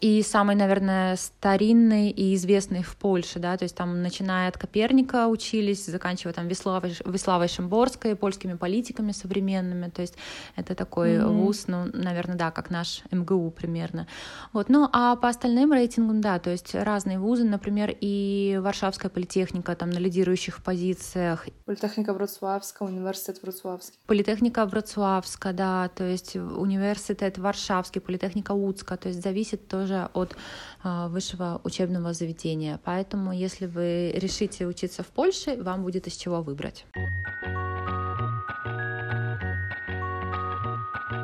и 0.00 0.22
самый, 0.22 0.56
наверное, 0.56 1.16
старинный 1.16 2.10
и 2.10 2.34
известный 2.34 2.82
в 2.82 2.96
Польше, 2.96 3.38
да, 3.38 3.56
то 3.56 3.64
есть 3.64 3.74
там, 3.74 4.02
начиная 4.02 4.48
от 4.48 4.58
Коперника 4.58 5.26
учились, 5.28 5.86
заканчивая 5.86 6.34
там 6.34 6.48
Веславой, 6.48 6.94
Веславой 7.04 7.48
Шимборской, 7.48 8.14
польскими 8.14 8.54
политиками 8.54 9.12
современными, 9.12 9.88
то 9.88 10.02
есть 10.02 10.14
это 10.54 10.74
такой 10.74 11.16
mm-hmm. 11.16 11.28
вуз, 11.28 11.64
ну, 11.66 11.86
наверное, 11.94 12.36
да, 12.36 12.50
как 12.50 12.70
наш 12.70 13.02
МГУ 13.10 13.50
примерно. 13.50 14.06
Вот, 14.52 14.68
ну, 14.68 14.88
а 14.92 15.16
по 15.16 15.28
остальным 15.28 15.72
рейтингам, 15.72 16.20
да, 16.20 16.38
то 16.38 16.50
есть 16.50 16.74
разные 16.74 17.18
вузы, 17.18 17.44
например, 17.44 17.96
и 17.98 18.58
Варшавская 18.60 19.10
политехника 19.10 19.74
там 19.76 19.88
на 19.88 19.98
лидирующих 19.98 20.62
позициях. 20.62 21.46
Политехника 21.64 22.12
Вроцлавска, 22.12 22.82
университет 22.82 23.40
Вроцлавский. 23.42 23.98
Политехника 24.06 24.66
Вроцлавска, 24.66 25.52
да, 25.52 25.88
то 25.88 26.04
есть 26.04 26.36
университет 26.36 27.38
Варшавский, 27.38 28.00
политехника 28.02 28.52
Уцка, 28.52 28.96
то 28.96 29.08
есть 29.08 29.22
зависит 29.22 29.68
тоже 29.68 29.85
тоже 29.86 30.08
от 30.14 30.36
а, 30.82 31.08
высшего 31.08 31.60
учебного 31.64 32.12
заведения. 32.12 32.80
Поэтому, 32.84 33.32
если 33.32 33.66
вы 33.66 34.12
решите 34.14 34.66
учиться 34.66 35.02
в 35.02 35.06
Польше, 35.06 35.56
вам 35.62 35.82
будет 35.82 36.06
из 36.06 36.16
чего 36.16 36.42
выбрать. 36.42 36.84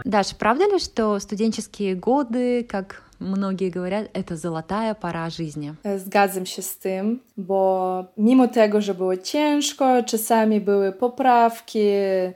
Даша, 0.04 0.36
правда 0.36 0.64
ли, 0.66 0.78
что 0.78 1.18
студенческие 1.18 1.94
годы, 1.94 2.64
как 2.64 3.02
многие 3.18 3.70
говорят, 3.70 4.10
это 4.12 4.36
золотая 4.36 4.94
пора 4.94 5.30
жизни. 5.30 5.74
Zgadzam 5.84 6.46
się 6.46 6.62
z 6.62 6.78
tym, 6.78 7.20
bo 7.36 8.04
mimo 8.16 8.48
tego, 8.48 8.80
że 8.80 8.94
było 8.94 9.16
ciężko, 9.16 10.02
czasami 10.02 10.60
były 10.60 10.92
poprawki, 10.92 11.88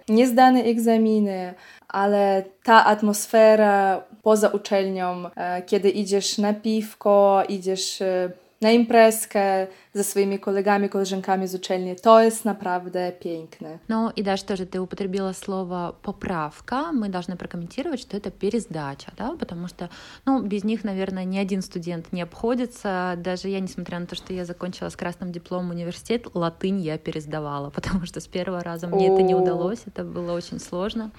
niezdane 0.09 0.65
egzaminy, 0.65 1.55
ale 1.89 2.45
ta 2.65 2.85
atmosfera 2.85 4.03
poza 4.27 4.49
uczelnią, 4.49 5.31
e, 5.37 5.63
kiedy 5.63 5.91
idziesz 5.91 6.39
na 6.39 6.55
piwko, 6.55 7.43
idziesz 7.49 8.03
e, 8.03 8.31
na 8.61 8.71
imprezkę, 8.71 9.67
за 9.97 10.05
своими 10.05 10.37
коллегами, 10.37 10.89
коллежанками 10.89 11.45
из 11.45 11.55
учельни. 11.55 11.95
То 11.95 12.21
есть 12.21 12.45
naprawdę 12.45 13.13
piękne. 13.21 13.81
Ну 13.89 14.11
и 14.11 14.23
даже 14.23 14.45
тоже 14.45 14.67
ты 14.67 14.79
употребила 14.79 15.33
слово 15.33 15.95
поправка. 16.03 16.93
Мы 16.93 17.09
должны 17.09 17.37
прокомментировать, 17.37 18.01
что 18.01 18.17
это 18.17 18.31
пересдача, 18.31 19.13
да, 19.17 19.35
потому 19.39 19.69
что, 19.69 19.89
ну, 20.27 20.43
без 20.43 20.65
них, 20.65 20.85
наверное, 20.85 21.25
ни 21.25 21.39
один 21.39 21.63
студент 21.63 22.13
не 22.13 22.23
обходится. 22.23 23.15
Даже 23.17 23.49
я, 23.49 23.61
несмотря 23.61 23.99
на 23.99 24.07
то, 24.07 24.15
что 24.15 24.35
я 24.35 24.45
закончила 24.45 24.91
с 24.91 24.97
красным 24.97 25.33
дипломом 25.33 25.71
университет, 25.71 26.27
латынь 26.35 26.81
я 26.81 26.99
пересдавала, 26.99 27.71
потому 27.75 28.05
что 28.05 28.21
с 28.21 28.27
первого 28.27 28.63
раза 28.63 28.89
мне 28.89 29.09
это 29.09 29.23
не 29.23 29.35
удалось, 29.35 29.81
это 29.87 30.05
было 30.05 30.33
очень 30.33 30.61
сложно. 30.61 31.11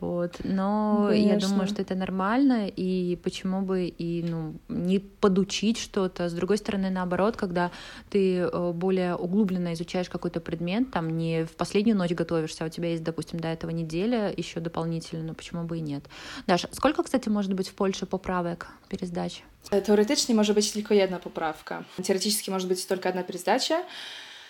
Вот. 0.00 0.40
Но 0.42 1.06
Конечно. 1.08 1.32
я 1.32 1.38
думаю, 1.48 1.68
что 1.68 1.82
это 1.82 1.94
нормально, 1.94 2.66
и 2.66 3.16
почему 3.22 3.62
бы 3.62 3.86
и 3.86 4.22
ну, 4.24 4.54
не 4.68 4.98
подучить 4.98 5.78
что-то. 5.78 6.28
С 6.28 6.32
другой 6.32 6.58
стороны, 6.58 6.90
наоборот, 6.90 7.36
когда 7.36 7.70
ты 8.10 8.38
э, 8.38 8.72
более 8.72 9.16
углубленно 9.16 9.72
изучаешь 9.74 10.08
какой-то 10.08 10.40
предмет, 10.40 10.90
там 10.90 11.16
не 11.16 11.44
в 11.44 11.56
последнюю 11.56 11.96
ночь 11.96 12.12
готовишься, 12.12 12.64
а 12.64 12.66
у 12.66 12.70
тебя 12.70 12.90
есть, 12.90 13.02
допустим, 13.02 13.40
до 13.40 13.48
этого 13.48 13.70
неделя 13.70 14.32
еще 14.34 14.60
дополнительно, 14.60 15.24
но 15.24 15.34
почему 15.34 15.64
бы 15.64 15.78
и 15.78 15.80
нет. 15.80 16.04
Даша, 16.46 16.68
сколько, 16.72 17.02
кстати, 17.02 17.28
может 17.28 17.52
быть 17.54 17.68
в 17.68 17.74
Польше 17.74 18.06
поправок 18.06 18.68
пересдач? 18.88 19.42
Теоретично 19.70 20.34
может 20.34 20.54
быть 20.54 20.72
только 20.72 21.02
одна 21.02 21.18
поправка. 21.18 21.84
Теоретически 22.02 22.50
может 22.50 22.68
быть 22.68 22.86
только 22.86 23.08
одна 23.08 23.22
пересдача. 23.22 23.82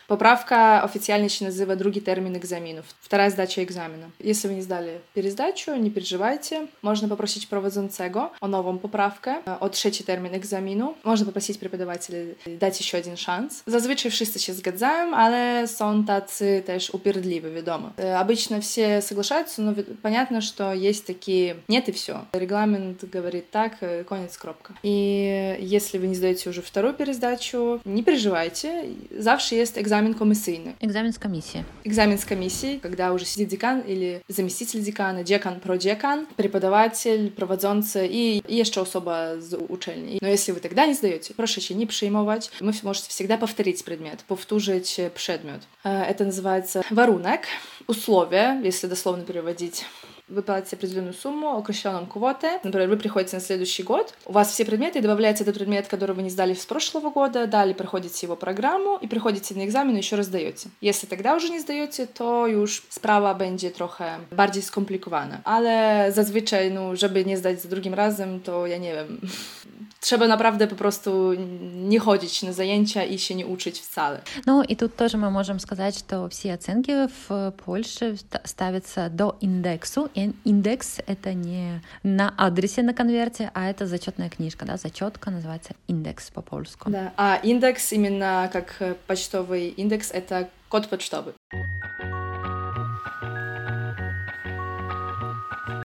Poprawka 0.08 0.82
oficjalnie 0.84 1.30
się 1.30 1.44
nazywa 1.44 1.76
drugi 1.76 2.02
termin 2.02 2.36
egzaminów. 2.36 2.84
Вторая 3.00 3.30
сдача 3.30 3.62
egzaminu. 3.62 4.06
Jeśli 4.20 4.48
wy 4.48 4.54
nie 4.54 4.62
zdali 4.62 4.88
пересдачу, 5.14 5.76
nie 5.76 5.90
переживайте. 5.90 6.66
Można 6.82 7.08
poprosić 7.08 7.46
prowadzącego 7.46 8.30
o 8.40 8.48
nową 8.48 8.78
poprawkę, 8.78 9.34
o 9.60 9.68
trzeci 9.68 10.04
termin 10.04 10.34
egzaminu. 10.34 10.94
Można 11.04 11.26
poprosić 11.26 11.58
преподавателя 11.58 12.18
dać 12.60 12.80
jeszcze 12.80 12.96
jeden 12.96 13.16
szans. 13.16 13.62
Zazwyczaj 13.66 14.10
wszyscy 14.10 14.38
się 14.38 14.52
zgadzają, 14.52 15.14
ale 15.14 15.68
są 15.68 16.04
tacy 16.04 16.62
też 16.66 16.90
upierdliwi, 16.90 17.50
wiadomo. 17.50 17.90
Обычно 17.96 18.60
все 18.60 19.02
соглашаются, 19.02 19.62
но 19.62 19.74
понятно, 20.02 20.40
что 20.40 20.72
есть 20.72 21.06
такие 21.06 21.56
«нет 21.68 21.88
и 21.88 21.92
все». 21.92 22.24
Регламент 22.32 23.04
говорит 23.04 23.50
так, 23.50 23.72
конец, 24.08 24.36
кропка. 24.36 24.74
И 24.82 25.56
если 25.60 25.98
вы 25.98 26.06
не 26.06 26.14
сдаете 26.14 26.50
уже 26.50 26.62
вторую 26.62 26.94
пересдачу, 26.94 27.80
не 27.84 28.02
переживайте. 28.02 28.84
Завтра 29.18 29.56
есть 29.56 29.78
экзамен 29.78 29.93
экзамен 29.94 30.14
комиссийный. 30.14 30.74
Экзамен 30.80 31.12
с 31.12 31.18
комиссии. 31.18 31.64
Экзамен 31.84 32.18
с 32.18 32.24
комиссией, 32.24 32.80
когда 32.80 33.12
уже 33.12 33.24
сидит 33.24 33.48
декан 33.48 33.80
или 33.80 34.22
заместитель 34.26 34.80
декана, 34.82 35.22
декан, 35.22 35.60
продекан, 35.60 36.26
преподаватель, 36.34 37.30
проводzący 37.30 38.08
и, 38.08 38.42
и 38.48 38.56
еще 38.56 38.80
особо 38.80 39.36
з 39.38 39.56
учельни. 39.56 40.18
Но 40.20 40.26
если 40.28 40.50
вы 40.50 40.58
тогда 40.58 40.86
не 40.86 40.94
сдаете, 40.94 41.32
прошу 41.34 41.60
się 41.60 41.76
не 41.76 41.86
przejmować. 41.86 42.50
Вы 42.60 42.72
можете 42.82 43.08
всегда 43.08 43.36
повторить 43.36 43.84
предмет, 43.84 44.24
повторить 44.26 45.00
предмет. 45.14 45.62
Это 45.84 46.24
называется 46.24 46.82
варунок, 46.90 47.42
условия, 47.86 48.60
если 48.64 48.88
дословно 48.88 49.22
переводить 49.24 49.84
вы 50.28 50.42
платите 50.42 50.76
определенную 50.76 51.14
сумму, 51.14 51.56
окрещенную 51.56 52.06
квоты. 52.06 52.48
Например, 52.62 52.88
вы 52.88 52.96
приходите 52.96 53.36
на 53.36 53.42
следующий 53.42 53.82
год, 53.82 54.14
у 54.26 54.32
вас 54.32 54.50
все 54.50 54.64
предметы, 54.64 54.98
и 54.98 55.02
добавляется 55.02 55.44
этот 55.44 55.56
предмет, 55.56 55.88
который 55.88 56.14
вы 56.14 56.22
не 56.22 56.30
сдали 56.30 56.54
с 56.54 56.66
прошлого 56.66 57.10
года, 57.10 57.46
далее 57.46 57.74
проходите 57.74 58.26
его 58.26 58.36
программу 58.36 58.98
и 59.00 59.06
приходите 59.06 59.54
на 59.54 59.64
экзамен 59.64 59.94
и 59.94 59.98
еще 59.98 60.16
раз 60.16 60.26
сдаете. 60.26 60.68
Если 60.80 61.06
тогда 61.06 61.34
уже 61.36 61.48
не 61.50 61.60
сдаете, 61.60 62.06
to 62.06 62.46
już 62.46 62.82
sprawa 62.88 63.34
będzie 63.34 63.70
trochę 63.70 64.18
bardziej 64.30 64.62
skomplikowana. 64.62 65.40
Ale 65.44 66.06
zazwyczaj, 66.12 66.70
no, 66.70 66.96
żeby 66.96 67.24
nie 67.24 67.36
zdać 67.36 67.62
za 67.62 67.68
drugim 67.68 67.94
razem, 67.94 68.40
to 68.40 68.66
ja 68.66 68.78
nie 68.78 68.94
wiem, 68.94 69.20
trzeba 70.04 70.26
naprawdę 70.26 70.66
po 70.66 70.76
prostu 70.76 71.32
не 71.74 71.98
ходить 71.98 72.42
на 72.42 72.52
зajęcia 72.52 73.04
и 73.04 73.18
się 73.18 73.34
не 73.34 73.46
учить 73.46 73.78
вcale. 73.78 74.20
Ну 74.46 74.62
и 74.62 74.76
тут 74.76 74.96
тоже 74.96 75.16
мы 75.16 75.30
можем 75.30 75.58
сказать, 75.58 75.98
что 75.98 76.28
все 76.28 76.54
оценки 76.54 77.08
в 77.08 77.52
Польше 77.64 78.16
ставятся 78.44 79.08
до 79.08 79.36
индексу. 79.40 80.08
И 80.14 80.32
индекс— 80.44 80.98
это 81.06 81.34
не 81.34 81.80
на 82.02 82.34
адресе 82.36 82.82
на 82.82 82.92
конверте, 82.92 83.50
а 83.54 83.70
это 83.70 83.86
зачетная 83.86 84.28
книжка, 84.28 84.66
да, 84.66 84.76
зачетка 84.76 85.30
называется 85.30 85.72
индекс 85.88 86.30
по-польски. 86.30 86.82
Да, 86.86 87.12
а 87.16 87.40
индекс 87.42 87.92
именно 87.92 88.50
как 88.52 88.98
почтовый 89.06 89.68
индекс— 89.68 90.10
это 90.12 90.48
код 90.68 90.88
почтовый. 90.88 91.32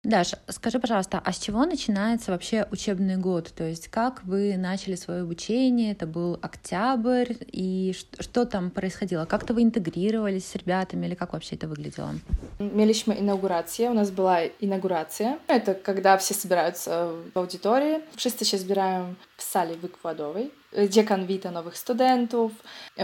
Даша, 0.07 0.39
скажи, 0.49 0.79
пожалуйста, 0.79 1.21
а 1.25 1.33
с 1.33 1.39
чего 1.39 1.65
начинается 1.65 2.31
вообще 2.31 2.69
учебный 2.71 3.17
год? 3.17 3.53
То 3.53 3.65
есть 3.65 3.89
как 3.89 4.23
вы 4.23 4.57
начали 4.57 4.95
свое 4.95 5.23
обучение? 5.23 5.91
Это 5.91 6.07
был 6.07 6.39
октябрь, 6.41 7.33
и 7.51 7.93
что, 7.99 8.23
что 8.23 8.45
там 8.45 8.71
происходило? 8.71 9.25
Как-то 9.25 9.53
вы 9.53 9.63
интегрировались 9.63 10.47
с 10.47 10.55
ребятами, 10.55 11.07
или 11.07 11.17
как 11.17 11.33
вообще 11.33 11.57
это 11.57 11.67
выглядело? 11.67 12.15
Mieliśmy 12.61 13.15
inaugurację, 13.15 13.91
у 13.91 13.95
нас 13.95 14.13
была 14.13 14.47
инаугурация. 14.61 15.39
Это 15.49 15.75
когда 15.75 16.17
все 16.19 16.35
собираются 16.35 17.11
в 17.35 17.39
аудитории, 17.39 18.01
wszyscy 18.17 18.45
się 18.45 18.59
zbierają 18.59 19.15
w 19.37 19.43
sali 19.43 19.75
wykładowej. 19.75 20.51
Dziekan 20.89 21.27
wita 21.27 21.51
nowych 21.51 21.77
studentów, 21.79 22.53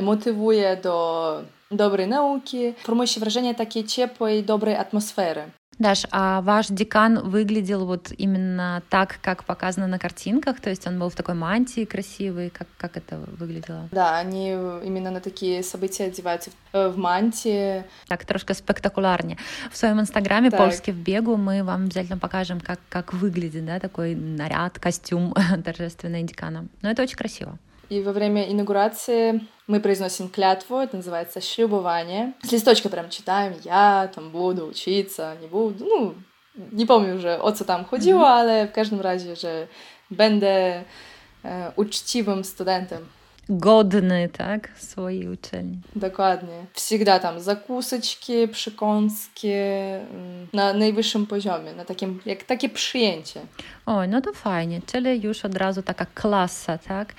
motywuje 0.03 0.77
do 0.77 1.43
dobrej 1.71 2.09
nauki, 2.09 2.75
formuje 2.79 3.09
się 3.09 3.21
wrażenie 3.21 3.55
takiej 3.55 3.85
ciepłej, 3.85 4.45
dobrej 4.45 4.77
atmosfery. 4.77 5.51
Даш, 5.79 6.05
а 6.11 6.43
ваш 6.43 6.69
декан 6.69 7.19
выглядел 7.29 7.87
вот 7.87 8.13
именно 8.17 8.83
так, 8.91 9.19
как 9.23 9.45
показано 9.45 9.87
на 9.87 9.99
картинках? 9.99 10.61
То 10.61 10.71
есть 10.71 10.87
он 10.87 10.99
был 10.99 11.09
в 11.09 11.15
такой 11.15 11.35
мантии 11.35 11.85
красивый? 11.85 12.51
Как, 12.51 12.69
как 12.77 12.97
это 12.97 13.19
выглядело? 13.39 13.89
Да, 13.91 14.19
они 14.19 14.51
именно 14.51 15.11
на 15.11 15.21
такие 15.21 15.63
события 15.63 16.05
одеваются 16.05 16.51
в, 16.51 16.77
э, 16.77 16.89
в 16.89 16.99
мантии. 16.99 17.85
Так, 18.07 18.25
трошка 18.27 18.55
спектакулярнее. 18.55 19.39
В 19.71 19.77
своем 19.77 20.01
инстаграме 20.01 20.51
так. 20.51 20.61
«Польский 20.61 20.93
в 20.93 20.97
бегу» 20.97 21.37
мы 21.37 21.65
вам 21.65 21.85
обязательно 21.85 22.19
покажем, 22.19 22.61
как, 22.61 22.79
как 22.89 23.15
выглядит 23.15 23.65
да, 23.65 23.81
такой 23.81 24.15
наряд, 24.15 24.79
костюм 24.79 25.35
торжественный 25.65 26.23
декана. 26.23 26.67
Но 26.83 26.91
это 26.91 27.03
очень 27.03 27.17
красиво. 27.17 27.59
И 27.93 28.01
во 28.01 28.13
время 28.13 28.51
инаугурации 28.51 29.47
мы 29.67 29.79
произносим 29.79 30.31
клятву, 30.31 30.79
это 30.79 30.97
называется 30.97 31.43
шлюбование. 31.43 32.33
С 32.43 32.51
листочка 32.51 32.89
прям 32.89 33.11
читаем, 33.11 33.53
я 33.65 34.11
там 34.15 34.31
буду 34.31 34.65
учиться, 34.65 35.37
не 35.43 35.47
буду, 35.47 35.85
ну, 35.85 36.15
не 36.55 36.87
помню 36.87 37.17
вже, 37.17 37.37
оце 37.37 37.65
там 37.65 37.85
ходила, 37.85 38.41
але 38.41 38.67
в 38.67 38.73
каждом 38.73 39.03
разе 39.03 39.35
вже 39.35 39.69
będę 40.09 40.85
e, 41.45 41.73
uczciwym 41.77 42.45
studentem. 42.45 43.09
Godny, 43.49 44.29
tak? 44.29 44.69
Swojej 44.79 45.29
uczelni. 45.29 45.81
Dokładnie. 45.97 46.67
Всегда 46.73 47.19
tam 47.19 47.41
zakuseczki, 47.41 48.49
przekąski 48.49 49.49
na 50.53 50.73
najwyższym 50.73 51.27
poziomie, 51.27 51.73
na 51.73 51.85
takim, 51.85 52.21
jak 52.27 52.45
takie 52.45 52.69
przyjęcie. 52.69 53.41
Ой, 53.87 54.07
ну 54.07 54.21
то 54.21 54.33
файне, 54.33 54.81
czyli 54.87 55.23
już 55.23 55.45
od 55.45 55.57
razu 55.57 55.83
taka 55.83 56.07
так? 56.89 57.15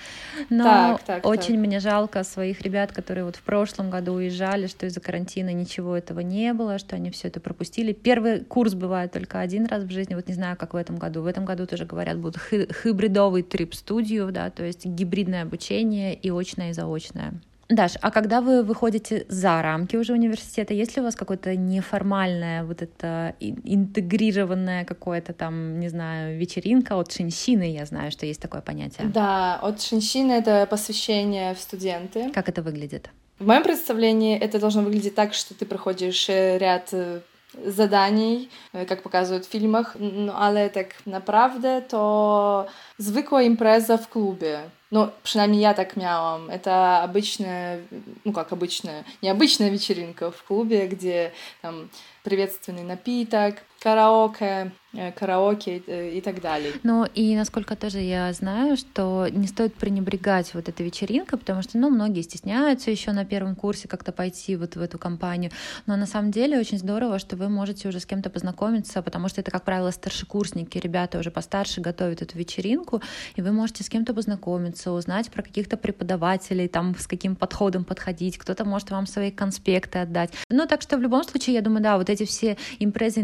Но 0.49 0.63
так, 0.63 1.03
так, 1.03 1.25
очень 1.25 1.55
так. 1.55 1.67
мне 1.67 1.79
жалко 1.79 2.23
своих 2.23 2.61
ребят, 2.61 2.93
которые 2.93 3.25
вот 3.25 3.35
в 3.35 3.41
прошлом 3.41 3.89
году 3.89 4.13
уезжали, 4.13 4.67
что 4.67 4.85
из-за 4.85 5.01
карантина 5.01 5.53
ничего 5.53 5.97
этого 5.97 6.21
не 6.21 6.53
было, 6.53 6.79
что 6.79 6.95
они 6.95 7.09
все 7.09 7.27
это 7.27 7.41
пропустили. 7.41 7.91
Первый 7.91 8.45
курс 8.45 8.75
бывает 8.75 9.11
только 9.11 9.41
один 9.41 9.65
раз 9.65 9.83
в 9.83 9.91
жизни, 9.91 10.15
вот 10.15 10.29
не 10.29 10.33
знаю, 10.35 10.55
как 10.55 10.73
в 10.73 10.77
этом 10.77 10.95
году. 10.95 11.21
В 11.21 11.27
этом 11.27 11.43
году 11.43 11.67
тоже 11.67 11.85
говорят, 11.85 12.17
будут 12.17 12.37
хибридовый 12.83 13.43
трип 13.43 13.73
студию, 13.75 14.31
да, 14.31 14.49
то 14.49 14.63
есть 14.63 14.85
гибридное 14.85 15.41
обучение 15.43 16.13
и 16.15 16.31
очное, 16.31 16.69
и 16.69 16.73
заочное. 16.73 17.33
Даш, 17.75 17.93
а 18.01 18.11
когда 18.11 18.41
вы 18.41 18.63
выходите 18.63 19.25
за 19.29 19.61
рамки 19.61 19.95
уже 19.95 20.13
университета, 20.13 20.73
есть 20.73 20.95
ли 20.95 21.01
у 21.01 21.05
вас 21.05 21.15
какое-то 21.15 21.55
неформальное, 21.55 22.63
вот 22.63 22.81
это 22.81 23.35
интегрированное 23.39 24.85
какое-то 24.85 25.33
там, 25.33 25.79
не 25.79 25.89
знаю, 25.89 26.37
вечеринка 26.37 26.93
от 26.93 27.11
шинщины, 27.11 27.71
я 27.73 27.85
знаю, 27.85 28.11
что 28.11 28.25
есть 28.25 28.41
такое 28.41 28.61
понятие. 28.61 29.07
Да, 29.07 29.59
от 29.61 29.81
шинщины— 29.81 30.31
это 30.33 30.67
посвящение 30.69 31.53
в 31.55 31.59
студенты. 31.59 32.31
Как 32.31 32.49
это 32.49 32.61
выглядит? 32.61 33.09
В 33.39 33.47
моем 33.47 33.63
представлении 33.63 34.37
это 34.37 34.59
должно 34.59 34.81
выглядеть 34.83 35.15
так, 35.15 35.33
что 35.33 35.53
ты 35.53 35.65
проходишь 35.65 36.29
э, 36.29 36.57
ряд 36.57 36.89
э, 36.91 37.21
zadań, 37.67 38.47
jak 38.89 39.01
pokazują 39.01 39.39
w 39.39 39.45
filmach, 39.45 39.97
no 39.99 40.35
ale 40.35 40.69
tak 40.69 41.07
naprawdę 41.07 41.81
to 41.81 42.65
zwykła 42.97 43.41
impreza 43.41 43.97
w 43.97 44.09
klubie. 44.09 44.59
Ну, 44.93 45.07
принаймні, 45.23 45.59
я 45.59 45.73
так 45.73 45.97
miałam. 45.97 46.49
Это 46.49 47.03
обычная, 47.03 47.79
ну 48.25 48.31
как 48.31 48.51
обычная, 48.53 49.03
необычная 49.23 49.71
вечеринка 49.71 50.29
в 50.29 50.43
клубе, 50.43 50.87
где 50.87 51.31
там 51.61 51.89
приветственный 52.23 52.83
напиток, 52.83 53.55
караоке, 53.83 54.71
э, 54.93 55.11
караоке 55.11 55.77
и 55.77 56.21
так 56.21 56.39
далее. 56.41 56.71
Ну 56.83 57.05
и 57.13 57.35
насколько 57.35 57.75
тоже 57.75 57.99
я 57.99 58.31
знаю, 58.31 58.77
что 58.77 59.27
не 59.29 59.47
стоит 59.47 59.73
пренебрегать 59.73 60.53
вот 60.53 60.69
этой 60.69 60.85
вечеринкой, 60.85 61.37
потому 61.37 61.61
что, 61.61 61.77
ну, 61.77 61.89
многие 61.89 62.21
стесняются 62.21 62.91
еще 62.91 63.11
на 63.11 63.25
первом 63.25 63.55
курсе 63.55 63.89
как-то 63.89 64.13
пойти 64.13 64.55
вот 64.55 64.77
в 64.77 64.81
эту 64.81 64.97
компанию, 64.97 65.51
но 65.85 65.97
на 65.97 66.05
самом 66.05 66.31
деле 66.31 66.57
очень 66.57 66.77
здорово, 66.77 67.19
что 67.19 67.35
вы 67.35 67.49
можете 67.49 67.89
уже 67.89 67.99
с 67.99 68.05
кем-то 68.05 68.29
познакомиться, 68.29 69.01
потому 69.01 69.27
что 69.27 69.41
это, 69.41 69.51
как 69.51 69.65
правило, 69.65 69.91
старшекурсники, 69.91 70.77
ребята 70.77 71.19
уже 71.19 71.29
постарше 71.29 71.81
готовят 71.81 72.21
эту 72.21 72.37
вечеринку, 72.37 73.01
и 73.35 73.41
вы 73.41 73.51
можете 73.51 73.83
с 73.83 73.89
кем-то 73.89 74.13
познакомиться, 74.13 74.93
узнать 74.93 75.29
про 75.29 75.43
каких-то 75.43 75.75
преподавателей, 75.75 76.69
там, 76.69 76.95
с 76.97 77.05
каким 77.05 77.35
подходом 77.35 77.83
подходить, 77.83 78.37
кто-то 78.37 78.63
может 78.63 78.91
вам 78.91 79.07
свои 79.07 79.31
конспекты 79.31 79.99
отдать. 79.99 80.31
Ну, 80.49 80.65
так 80.67 80.81
что 80.81 80.97
в 80.97 81.01
любом 81.01 81.25
случае, 81.25 81.55
я 81.55 81.61
думаю, 81.61 81.83
да, 81.83 81.97
вот 81.97 82.09
эти 82.09 82.23
все 82.23 82.55
импрезы 82.79 83.19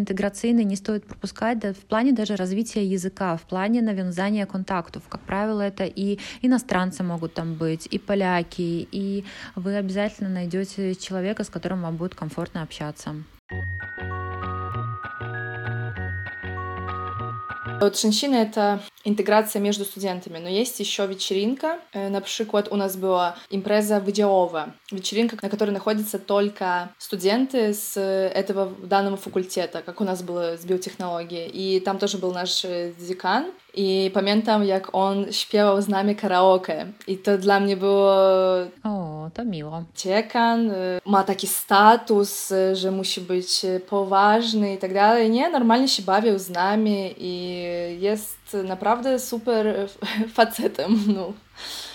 интеграционные 0.49 0.65
не 0.65 0.75
стоит 0.75 1.05
пропускать 1.05 1.59
да, 1.59 1.73
в 1.73 1.85
плане 1.87 2.11
даже 2.11 2.35
развития 2.35 2.85
языка, 2.85 3.35
в 3.35 3.41
плане 3.41 3.81
навязания 3.81 4.45
контактов. 4.45 5.03
Как 5.09 5.21
правило, 5.21 5.61
это 5.61 5.85
и 5.85 6.19
иностранцы 6.41 7.03
могут 7.03 7.33
там 7.33 7.55
быть, 7.55 7.87
и 7.93 7.99
поляки, 7.99 8.87
и 8.91 9.23
вы 9.55 9.77
обязательно 9.77 10.29
найдете 10.29 10.95
человека, 10.95 11.43
с 11.43 11.49
которым 11.49 11.81
вам 11.81 11.97
будет 11.97 12.15
комфортно 12.15 12.63
общаться. 12.63 13.15
Вот 17.81 17.97
шинщина— 17.97 18.35
это 18.47 18.79
интеграция 19.03 19.61
между 19.61 19.85
студентами, 19.85 20.37
но 20.39 20.49
есть 20.49 20.79
еще 20.79 21.05
вечеринка. 21.05 21.79
Э, 21.93 22.09
например, 22.09 22.67
у 22.71 22.75
нас 22.75 22.95
была 22.95 23.35
импреза 23.49 23.99
выдиова, 23.99 24.73
вечеринка, 24.91 25.37
на 25.41 25.49
которой 25.49 25.71
находятся 25.71 26.19
только 26.19 26.89
студенты 26.97 27.73
с 27.73 27.97
этого 27.99 28.71
данного 28.83 29.17
факультета, 29.17 29.81
как 29.81 30.01
у 30.01 30.03
нас 30.03 30.21
было 30.21 30.57
с 30.57 30.65
биотехнологией. 30.65 31.49
И 31.49 31.79
там 31.79 31.97
тоже 31.97 32.17
был 32.17 32.33
наш 32.33 32.63
э, 32.65 32.93
декан, 32.99 33.47
I 33.73 34.11
pamiętam, 34.13 34.63
jak 34.63 34.95
on 34.95 35.31
śpiewał 35.31 35.81
z 35.81 35.87
nami 35.87 36.15
karaoke. 36.15 36.85
I 37.07 37.17
to 37.17 37.37
dla 37.37 37.59
mnie 37.59 37.77
było. 37.77 38.13
O, 38.83 39.29
to 39.33 39.45
miło. 39.45 39.83
Dziekan 39.95 40.71
ma 41.05 41.23
taki 41.23 41.47
status, 41.47 42.53
że 42.73 42.91
musi 42.91 43.21
być 43.21 43.65
poważny 43.89 44.73
i 44.73 44.77
tak 44.77 44.93
dalej. 44.93 45.29
Nie, 45.29 45.49
normalnie 45.49 45.87
się 45.87 46.03
bawił 46.03 46.39
z 46.39 46.49
nami 46.49 47.15
i 47.17 47.53
jest 47.99 48.38
naprawdę 48.53 49.19
super 49.19 49.75
facetem. 50.35 51.03
No. 51.07 51.33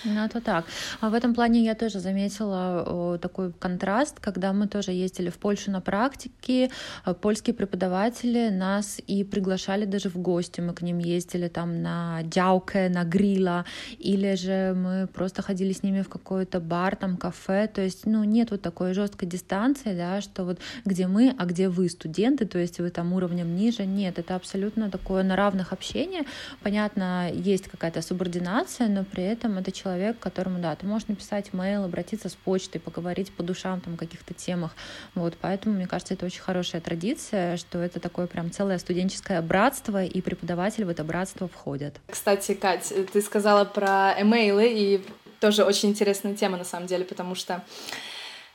Ну, 0.05 0.23
это 0.23 0.39
так. 0.39 0.65
А 1.01 1.09
в 1.09 1.13
этом 1.13 1.33
плане 1.33 1.63
я 1.63 1.73
тоже 1.73 1.99
заметила 1.99 3.17
такой 3.19 3.51
контраст, 3.51 4.19
когда 4.19 4.53
мы 4.53 4.67
тоже 4.67 4.91
ездили 4.91 5.29
в 5.29 5.37
Польшу 5.37 5.71
на 5.71 5.81
практике, 5.81 6.69
э, 7.05 7.13
польские 7.13 7.53
преподаватели 7.55 8.49
нас 8.49 9.01
и 9.07 9.23
приглашали 9.23 9.85
даже 9.85 10.09
в 10.09 10.17
гости, 10.17 10.61
мы 10.61 10.73
к 10.73 10.83
ним 10.83 10.99
ездили 10.99 11.47
там 11.47 11.81
на 11.81 12.21
дяуке, 12.23 12.89
на 12.89 13.03
грила, 13.03 13.65
или 13.97 14.35
же 14.35 14.73
мы 14.75 15.07
просто 15.07 15.41
ходили 15.41 15.73
с 15.73 15.81
ними 15.83 16.01
в 16.01 16.09
какой-то 16.09 16.59
бар, 16.59 16.95
там 16.95 17.17
кафе, 17.17 17.67
то 17.67 17.81
есть, 17.81 18.05
ну, 18.05 18.23
нет 18.23 18.51
вот 18.51 18.61
такой 18.61 18.93
жесткой 18.93 19.27
дистанции, 19.27 19.95
да, 19.95 20.21
что 20.21 20.43
вот 20.45 20.59
где 20.85 21.07
мы, 21.07 21.35
а 21.37 21.45
где 21.45 21.67
вы, 21.67 21.89
студенты, 21.89 22.45
то 22.45 22.59
есть 22.59 22.79
вы 22.79 22.89
там 22.91 23.13
уровнем 23.13 23.55
ниже, 23.55 23.85
нет, 23.85 24.19
это 24.19 24.35
абсолютно 24.35 24.91
такое 24.91 25.23
на 25.23 25.35
равных 25.35 25.73
общение, 25.73 26.23
понятно, 26.61 27.31
есть 27.31 27.67
какая-то 27.67 28.01
субординация, 28.01 28.87
но 28.87 29.03
при 29.03 29.23
этом 29.23 29.57
это 29.57 29.71
человек 29.71 29.94
человек, 29.95 30.19
которому, 30.19 30.59
да, 30.59 30.75
ты 30.75 30.85
можешь 30.85 31.07
написать 31.07 31.49
mail, 31.53 31.85
обратиться 31.85 32.27
с 32.27 32.35
почтой, 32.35 32.81
поговорить 32.81 33.31
по 33.31 33.43
душам, 33.43 33.79
там, 33.81 33.95
каких-то 33.95 34.33
темах. 34.33 34.75
Вот, 35.15 35.35
поэтому, 35.39 35.75
мне 35.75 35.87
кажется, 35.87 36.13
это 36.13 36.25
очень 36.25 36.41
хорошая 36.41 36.81
традиция, 36.81 37.57
что 37.57 37.79
это 37.79 37.99
такое 37.99 38.27
прям 38.27 38.51
целое 38.51 38.77
студенческое 38.77 39.41
братство, 39.41 40.03
и 40.03 40.21
преподаватели 40.21 40.83
в 40.83 40.89
это 40.89 41.03
братство 41.03 41.47
входят. 41.47 41.95
Кстати, 42.09 42.53
Кать, 42.55 42.93
ты 43.13 43.21
сказала 43.21 43.63
про 43.65 44.13
эмейлы, 44.19 44.67
и 44.67 45.05
тоже 45.39 45.63
очень 45.63 45.89
интересная 45.89 46.35
тема, 46.35 46.57
на 46.57 46.65
самом 46.65 46.87
деле, 46.87 47.05
потому 47.05 47.35
что, 47.35 47.63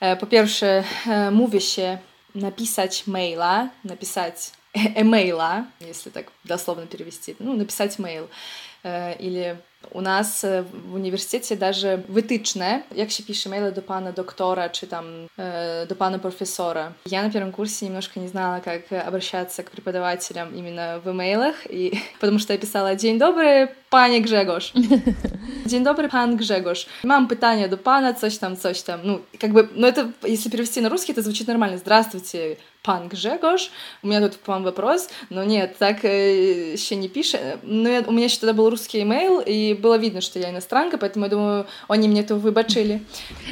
э, 0.01 0.17
по-перше, 0.17 0.85
э, 1.07 1.31
mówię 1.31 1.99
написать 2.35 3.07
мейла, 3.07 3.71
написать 3.83 4.53
эмейла, 4.75 5.67
если 5.81 6.11
так 6.11 6.27
дословно 6.45 6.87
перевести, 6.87 7.35
ну, 7.39 7.57
написать 7.57 7.99
мейл, 7.99 8.29
э, 8.83 9.17
или 9.19 9.57
У 9.93 10.01
нас 10.01 10.47
w 10.73 10.95
uniwersytecie 10.95 11.57
даже 11.57 11.99
wytyczne, 12.09 12.83
jak 12.97 13.11
się 13.11 13.23
pisze 13.23 13.51
maile 13.51 13.73
do 13.73 13.83
pana 13.83 14.13
doktora, 14.13 14.69
czy 14.69 14.87
tam 14.87 15.05
э, 15.39 15.87
до 15.87 15.95
pana 15.97 16.19
профессора. 16.19 16.93
Я 17.07 17.23
на 17.23 17.31
первом 17.31 17.53
курсе 17.53 17.87
немножко 17.87 18.21
не 18.21 18.29
знала, 18.29 18.61
как 18.61 18.83
обращаться 19.07 19.63
к 19.63 19.71
преподавателям 19.71 20.55
именно 20.55 21.01
в 21.05 21.09
имейлах, 21.09 21.55
и 21.71 21.99
потому 22.21 22.39
что 22.39 22.53
я 22.53 22.59
писала 22.59 22.95
«День 22.95 23.19
добрый, 23.19 23.69
panie 23.91 24.21
Grzegorz». 24.21 24.73
Dzień 25.67 25.85
dobry, 25.85 26.09
pan 26.09 26.37
Grzegorz. 26.37 26.87
Mam 27.05 27.29
pytanie 27.29 27.69
do 27.69 27.77
pana, 27.77 28.15
coś 28.15 28.39
tam, 28.39 28.57
coś 28.57 28.83
tam. 28.83 29.01
Ну, 29.05 29.21
как 29.41 29.53
бы, 29.53 29.69
ну 29.75 29.87
это, 29.87 30.13
если 30.25 30.51
перевести 30.51 30.81
на 30.81 30.89
русский, 30.89 31.13
это 31.13 31.23
звучит 31.23 31.49
нормально. 31.49 31.79
Здравствуйте, 31.79 32.57
пан 32.83 33.09
Гжегош, 33.09 33.71
у 34.03 34.09
меня 34.09 34.21
тут 34.21 34.37
к 34.37 34.49
вам 34.49 34.63
вопрос, 34.65 35.09
но 35.29 35.45
нет, 35.45 35.77
так 35.79 36.05
э, 36.05 36.73
еще 36.73 36.97
не 36.97 37.09
пишет. 37.09 37.41
Но 37.63 37.89
я, 37.89 38.01
у 38.01 38.13
меня 38.13 38.25
еще 38.25 38.39
тогда 38.39 38.55
был 38.55 38.71
русский 38.71 39.03
имейл, 39.03 39.41
и 39.41 39.75
было 39.75 39.99
видно, 39.99 40.21
что 40.21 40.39
я 40.39 40.51
иностранка, 40.51 40.99
поэтому 40.99 41.27
я 41.27 41.31
думаю, 41.31 41.67
они 41.89 42.09
мне 42.09 42.23
это 42.23 42.35
выбачили. 42.35 43.03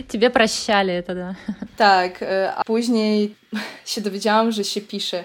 Тебе 0.08 0.30
прощали 0.30 0.92
это, 0.92 1.14
да? 1.14 1.36
Так, 1.76 2.22
э, 2.22 2.52
а 2.56 2.62
się 3.84 4.00
dowiedziałam, 4.00 4.52
że 4.52 4.64
się 4.64 4.80
pisze 4.80 5.24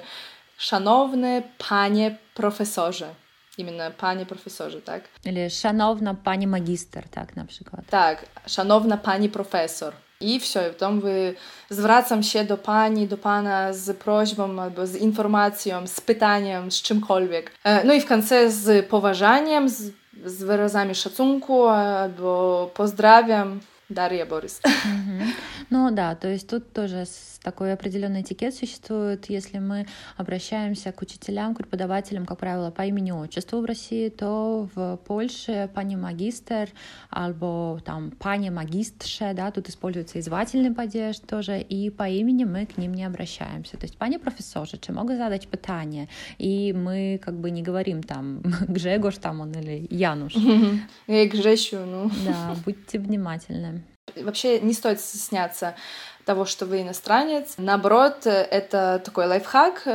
Szanowny 0.57 1.43
panie 1.57 2.17
profesorze. 2.33 3.22
Именно 3.58 3.90
пани 3.90 4.24
профессорze, 4.24 4.80
так? 4.80 5.02
Или 5.24 5.48
шановна 5.50 6.14
пани 6.14 6.46
магистр, 6.46 7.04
так, 7.10 7.36
на 7.36 7.44
przykład. 7.44 7.84
Так, 7.90 8.24
шановна 8.46 8.96
пани 8.96 9.28
профессор. 9.28 9.94
I 10.20 10.38
все, 10.38 10.68
i 10.68 10.72
potem 10.72 11.00
wy 11.00 11.34
zwracam 11.70 12.22
się 12.22 12.44
do 12.44 12.56
pani, 12.56 13.06
do 13.06 13.16
pana 13.16 13.72
z 13.72 13.98
prośbą 13.98 14.62
albo 14.62 14.86
z 14.86 14.96
informacją, 14.96 15.86
z 15.86 16.00
pytaniem, 16.00 16.70
z 16.70 16.82
czymkolwiek. 16.82 17.52
No 17.84 17.94
i 17.94 18.00
w 18.00 18.06
końcu 18.06 18.34
z 18.48 18.86
poważaniem, 18.86 19.68
z, 19.68 19.92
z 20.24 20.42
wyrazami 20.44 20.94
szacunku 20.94 21.66
albo 21.68 22.70
pozdrawiam, 22.74 23.60
Дарья 23.89 24.25
Борис. 24.25 24.61
Ну 25.69 25.91
да, 25.91 26.15
то 26.15 26.27
есть 26.27 26.49
тут 26.49 26.71
тоже 26.73 27.05
такой 27.41 27.73
определенный 27.73 28.21
этикет 28.21 28.55
существует. 28.55 29.29
Если 29.29 29.59
мы 29.59 29.85
обращаемся 30.17 30.91
к 30.91 31.01
учителям, 31.01 31.55
к 31.55 31.57
преподавателям, 31.59 32.25
как 32.25 32.39
правило, 32.39 32.71
по 32.71 32.83
имени-отчеству 32.83 33.59
в 33.59 33.65
России, 33.65 34.09
то 34.09 34.69
в 34.75 34.97
Польше 35.05 35.69
пани 35.73 35.95
магистр, 35.95 36.69
або 37.09 37.79
там 37.83 38.11
пани 38.11 38.49
магистше, 38.49 39.33
да, 39.33 39.51
тут 39.51 39.69
используется 39.69 40.19
и 40.19 40.21
звательный 40.21 40.73
падеж 40.73 41.19
тоже, 41.19 41.59
и 41.59 41.89
по 41.89 42.07
имени 42.07 42.45
мы 42.45 42.65
к 42.65 42.77
ним 42.77 42.93
не 42.93 43.03
обращаемся. 43.03 43.77
То 43.77 43.85
есть 43.85 43.97
пани 43.97 44.17
профессорши, 44.17 44.77
чи 44.77 44.91
могут 44.91 45.17
задать 45.17 45.47
питание, 45.47 46.07
и 46.37 46.73
мы 46.73 47.19
как 47.23 47.35
бы 47.35 47.51
не 47.51 47.61
говорим 47.61 48.03
там 48.03 48.41
Гжегош 48.67 49.17
там 49.17 49.41
он 49.41 49.51
или 49.51 49.87
Януш. 49.89 50.35
Я 51.07 51.27
Гжещу, 51.27 51.79
ну. 51.85 52.11
Да, 52.25 52.55
будьте 52.65 52.99
внимательны. 52.99 53.82
Вообще 54.15 54.59
не 54.59 54.73
стоит 54.73 54.99
стесняться 54.99 55.75
того, 56.25 56.45
что 56.45 56.65
вы 56.65 56.81
иностранец. 56.81 57.55
Наоборот, 57.57 58.25
это 58.25 59.01
такой 59.03 59.27
лайфхак. 59.27 59.87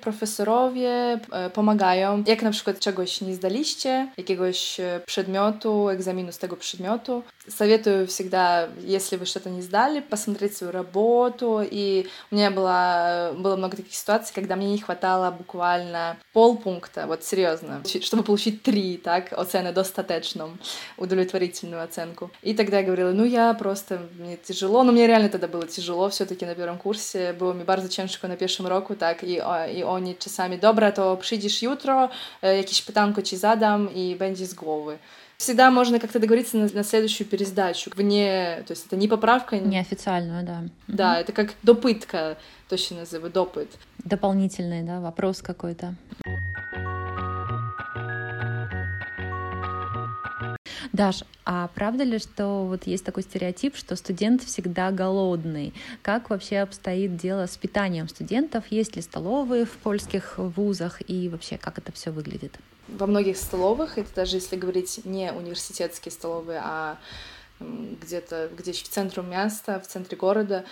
Profesorowie 0.00 1.20
pomagają, 1.54 2.24
jak 2.26 2.42
na 2.42 2.50
przykład 2.50 2.78
czegoś 2.78 3.20
nie 3.20 3.34
zdaliście, 3.34 4.08
jakiegoś 4.16 4.80
przedmiotu, 5.06 5.88
egzaminu 5.88 6.32
z 6.32 6.38
tego 6.38 6.56
przedmiotu. 6.56 7.22
Советую 7.48 8.06
всегда, 8.06 8.68
если 8.82 9.16
вы 9.16 9.24
что-то 9.24 9.50
не 9.50 9.62
сдали, 9.62 10.00
посмотреть 10.00 10.56
свою 10.56 10.72
работу. 10.72 11.62
И 11.70 12.06
у 12.30 12.34
меня 12.34 12.50
было, 12.50 13.32
было 13.34 13.56
много 13.56 13.76
таких 13.76 13.94
ситуаций, 13.94 14.34
когда 14.34 14.56
мне 14.56 14.70
не 14.70 14.78
хватало 14.78 15.30
буквально 15.30 16.16
полпункта, 16.32 17.06
вот 17.06 17.24
серьезно, 17.24 17.82
чтобы 18.02 18.22
получить 18.22 18.62
три, 18.62 18.96
так, 18.98 19.32
оцены 19.32 19.72
достаточном, 19.72 20.58
удовлетворительную 20.98 21.82
оценку. 21.82 22.30
И 22.42 22.54
тогда 22.54 22.78
я 22.80 22.84
говорила, 22.84 23.12
ну 23.12 23.24
я 23.24 23.54
просто, 23.54 23.98
мне 24.18 24.36
тяжело, 24.36 24.77
тяжело, 24.78 24.84
но 24.84 24.92
мне 24.92 25.06
реально 25.06 25.28
тогда 25.28 25.48
было 25.48 25.66
тяжело 25.66 26.08
все-таки 26.08 26.46
на 26.46 26.54
первом 26.54 26.78
курсе. 26.78 27.32
Było 27.32 27.54
mi 27.54 27.64
bardzo 27.64 27.88
ciężko 27.88 28.28
na 28.28 28.36
pierwszym 28.36 28.66
roku, 28.66 28.94
tak, 28.94 29.24
i, 29.24 29.40
i 29.76 29.84
oni 29.84 30.14
czasami, 30.14 30.58
dobra, 30.58 30.92
to 30.92 31.16
przyjdziesz 31.16 31.62
jutro, 31.62 32.08
jakieś 32.42 32.82
pytanko 32.82 33.22
ci 33.22 33.36
задам, 33.36 33.88
и 33.94 34.16
będzie 34.16 34.46
z 34.46 34.54
głowy. 34.54 34.98
Всегда 35.38 35.70
можно 35.70 36.00
как-то 36.00 36.18
договориться 36.18 36.56
на, 36.56 36.68
на 36.74 36.82
следующую 36.82 37.28
пересдачу, 37.28 37.90
вне, 37.96 38.64
то 38.66 38.72
есть 38.72 38.86
это 38.86 38.96
не 38.96 39.08
поправка. 39.08 39.56
Неофициальную, 39.56 40.44
да. 40.44 40.62
Да, 40.88 41.12
угу. 41.12 41.20
это 41.20 41.32
как 41.32 41.54
допытка, 41.62 42.36
точно 42.68 42.96
называю, 43.00 43.32
допыт. 43.32 43.68
Дополнительный, 44.04 44.82
да, 44.82 45.00
вопрос 45.00 45.42
какой-то. 45.42 45.94
Даш, 50.98 51.22
а 51.44 51.68
правда 51.76 52.02
ли, 52.02 52.18
что 52.18 52.64
вот 52.64 52.88
есть 52.88 53.04
такой 53.04 53.22
стереотип, 53.22 53.76
что 53.76 53.94
студент 53.94 54.42
всегда 54.42 54.90
голодный? 54.90 55.72
Как 56.02 56.28
вообще 56.28 56.58
обстоит 56.58 57.16
дело 57.16 57.46
с 57.46 57.56
питанием 57.56 58.08
студентов? 58.08 58.64
Есть 58.70 58.96
ли 58.96 59.02
столовые 59.02 59.64
в 59.64 59.70
польских 59.70 60.38
вузах 60.38 61.00
и 61.08 61.28
вообще 61.28 61.56
как 61.56 61.78
это 61.78 61.92
все 61.92 62.10
выглядит? 62.10 62.58
Во 62.88 63.06
многих 63.06 63.36
столовых, 63.36 63.96
это 63.96 64.12
даже 64.12 64.38
если 64.38 64.56
говорить 64.56 65.02
не 65.04 65.30
университетские 65.30 66.10
столовые, 66.10 66.60
а 66.64 66.98
где-то 67.60 68.50
gdzieś 68.56 68.82
w 68.82 68.88
centrum 68.88 69.28
miasta, 69.28 69.78
w 69.78 69.86
centrum 69.86 70.18
города, 70.18 70.64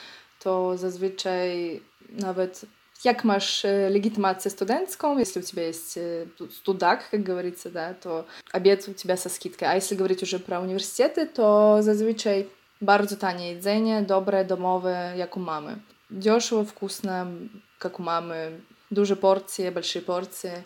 то 0.42 0.76
зазвичай 0.76 1.82
nawet 2.08 2.64
jak 3.04 3.24
masz 3.24 3.64
легитимацию 3.64 4.52
студентскую, 4.52 5.18
если 5.18 5.40
у 5.40 5.42
тебя 5.42 5.66
есть 5.66 5.98
студак, 6.52 7.10
как 7.10 7.22
говорится, 7.22 7.70
да, 7.70 7.94
то 7.94 8.26
обед 8.52 8.88
у 8.88 8.92
тебя 8.92 9.16
со 9.16 9.28
скидкой. 9.28 9.68
А 9.68 9.74
если 9.74 9.94
говорить 9.94 10.22
уже 10.22 10.38
про 10.38 10.60
университеты, 10.60 11.26
то 11.26 11.78
зазвичай 11.82 12.48
bardzo 12.80 13.16
tanie 13.16 13.52
jedzenie, 13.52 14.02
dobre, 14.02 14.44
domowe, 14.44 15.12
jak 15.16 15.36
u 15.36 15.40
mamy. 15.40 15.78
Дешево, 16.10 16.64
вкусно, 16.64 17.26
как 17.78 18.00
у 18.00 18.02
мамы. 18.02 18.60
Duże 18.90 19.16
порции, 19.16 19.70
большие 19.70 20.02
порции. 20.02 20.64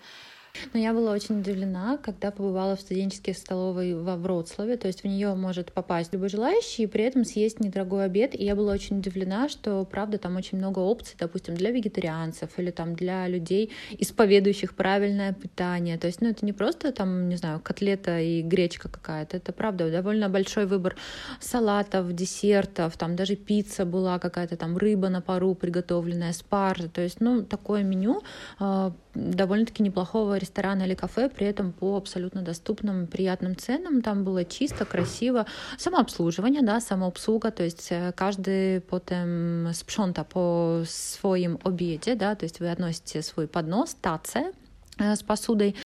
Но 0.72 0.80
я 0.80 0.92
была 0.92 1.12
очень 1.12 1.40
удивлена, 1.40 1.98
когда 1.98 2.30
побывала 2.30 2.76
в 2.76 2.80
студенческих 2.80 3.36
столовой 3.36 3.94
во 3.94 4.16
Вроцлаве, 4.16 4.76
то 4.76 4.86
есть 4.86 5.02
в 5.02 5.06
нее 5.06 5.34
может 5.34 5.72
попасть 5.72 6.12
любой 6.12 6.28
желающий 6.28 6.84
и 6.84 6.86
при 6.86 7.04
этом 7.04 7.24
съесть 7.24 7.60
недорогой 7.60 8.04
обед. 8.04 8.34
И 8.34 8.44
я 8.44 8.54
была 8.54 8.72
очень 8.72 8.98
удивлена, 8.98 9.48
что, 9.48 9.84
правда, 9.84 10.18
там 10.18 10.36
очень 10.36 10.58
много 10.58 10.80
опций, 10.80 11.16
допустим, 11.18 11.54
для 11.54 11.70
вегетарианцев 11.70 12.50
или 12.58 12.70
там 12.70 12.94
для 12.94 13.26
людей, 13.28 13.70
исповедующих 13.90 14.74
правильное 14.74 15.32
питание. 15.32 15.98
То 15.98 16.06
есть, 16.06 16.20
ну, 16.20 16.28
это 16.28 16.44
не 16.44 16.52
просто 16.52 16.92
там, 16.92 17.28
не 17.28 17.36
знаю, 17.36 17.60
котлета 17.60 18.20
и 18.20 18.42
гречка 18.42 18.88
какая-то, 18.88 19.36
это, 19.36 19.52
правда, 19.52 19.90
довольно 19.90 20.28
большой 20.28 20.66
выбор 20.66 20.96
салатов, 21.40 22.12
десертов, 22.12 22.96
там 22.96 23.16
даже 23.16 23.36
пицца 23.36 23.84
была 23.84 24.18
какая-то, 24.18 24.56
там 24.56 24.76
рыба 24.76 25.08
на 25.08 25.20
пару 25.20 25.54
приготовленная, 25.54 26.32
спаржа. 26.32 26.88
То 26.88 27.00
есть, 27.00 27.20
ну, 27.20 27.42
такое 27.42 27.82
меню 27.82 28.22
а, 28.58 28.92
довольно-таки 29.14 29.82
неплохого 29.82 30.38
ресторана 30.40 30.82
или 30.82 30.94
кафе, 30.94 31.28
при 31.28 31.46
этом 31.46 31.72
по 31.72 31.96
абсолютно 31.96 32.42
доступным, 32.42 33.06
приятным 33.06 33.56
ценам. 33.56 34.02
Там 34.02 34.24
было 34.24 34.44
чисто, 34.44 34.84
красиво. 34.84 35.46
Самообслуживание, 35.78 36.62
да, 36.62 36.80
самообслуга, 36.80 37.50
то 37.50 37.62
есть 37.62 37.88
э, 37.90 38.12
каждый 38.16 38.80
потом 38.80 39.72
спшонта 39.72 40.24
по 40.24 40.82
своим 40.86 41.58
обеде, 41.64 42.14
да, 42.14 42.34
то 42.34 42.44
есть 42.44 42.60
вы 42.60 42.70
относите 42.70 43.22
свой 43.22 43.46
поднос, 43.46 43.96
таце 44.00 44.52
э, 44.98 45.14
с 45.14 45.22
посудой. 45.22 45.76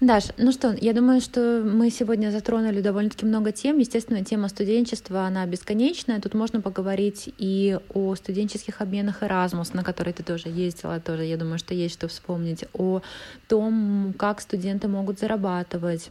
Даш, 0.00 0.26
ну 0.36 0.52
что, 0.52 0.76
я 0.80 0.92
думаю, 0.92 1.20
что 1.20 1.60
мы 1.64 1.90
сегодня 1.90 2.30
затронули 2.30 2.80
довольно-таки 2.80 3.26
много 3.26 3.50
тем. 3.50 3.78
Естественно, 3.78 4.24
тема 4.24 4.46
студенчества, 4.48 5.22
она 5.22 5.44
бесконечная. 5.44 6.20
Тут 6.20 6.34
можно 6.34 6.60
поговорить 6.60 7.34
и 7.36 7.76
о 7.92 8.14
студенческих 8.14 8.80
обменах 8.80 9.24
Erasmus, 9.24 9.70
на 9.72 9.82
который 9.82 10.12
ты 10.12 10.22
тоже 10.22 10.50
ездила, 10.50 11.00
тоже, 11.00 11.24
я 11.24 11.36
думаю, 11.36 11.58
что 11.58 11.74
есть 11.74 11.94
что 11.94 12.06
вспомнить, 12.06 12.64
о 12.74 13.02
том, 13.48 14.14
как 14.16 14.40
студенты 14.40 14.86
могут 14.86 15.18
зарабатывать, 15.18 16.10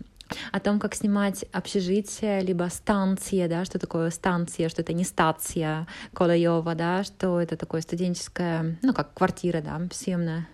о 0.52 0.60
том, 0.60 0.82
как 0.82 0.94
снимать 0.94 1.46
общежитие, 1.54 2.42
либо 2.42 2.68
станция, 2.70 3.48
да, 3.48 3.64
что 3.64 3.80
такое 3.80 4.10
станция, 4.10 4.68
что 4.68 4.82
это 4.82 4.92
не 4.92 5.06
стация 5.06 5.88
Колаева, 6.14 6.76
да, 6.76 7.06
что 7.06 7.40
это 7.40 7.56
такое 7.56 7.80
студенческая, 7.80 8.78
ну, 8.82 8.94
как 8.94 9.14
квартира, 9.14 9.62
да, 9.62 9.80
съемная 9.94 10.46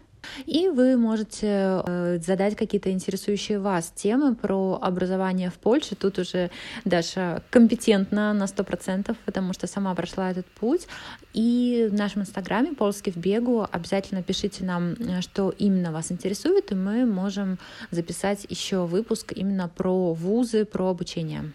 и 0.46 0.70
вы 0.70 0.98
можете 0.98 1.48
э, 1.48 2.20
задать 2.20 2.56
какие-то 2.56 2.92
интересующие 2.92 3.60
вас 3.60 3.92
темы 3.96 4.36
про 4.36 4.80
образование 4.82 5.50
в 5.50 5.56
Польше. 5.56 5.96
Тут 5.96 6.20
уже 6.20 6.50
Даша 6.86 7.42
компетентна 7.50 8.34
на 8.34 8.44
100%, 8.44 9.16
потому 9.26 9.54
что 9.54 9.68
сама 9.68 9.94
прошла 9.96 10.32
этот 10.32 10.46
путь. 10.48 10.88
И 11.34 11.88
в 11.92 11.94
нашем 11.94 12.22
инстаграме 12.22 12.74
«Польский 12.74 13.12
в 13.12 13.18
бегу» 13.18 13.66
обязательно 13.72 14.24
пишите 14.24 14.64
нам, 14.64 14.94
э, 14.94 15.22
что 15.22 15.54
именно 15.58 15.92
вас 15.92 16.12
интересует, 16.12 16.72
и 16.72 16.76
мы 16.76 17.06
можем 17.06 17.58
записать 17.92 18.46
еще 18.50 18.86
выпуск 18.86 19.34
именно 19.36 19.68
про 19.68 20.14
вузы, 20.14 20.66
про 20.66 20.90
обучение. 20.90 21.52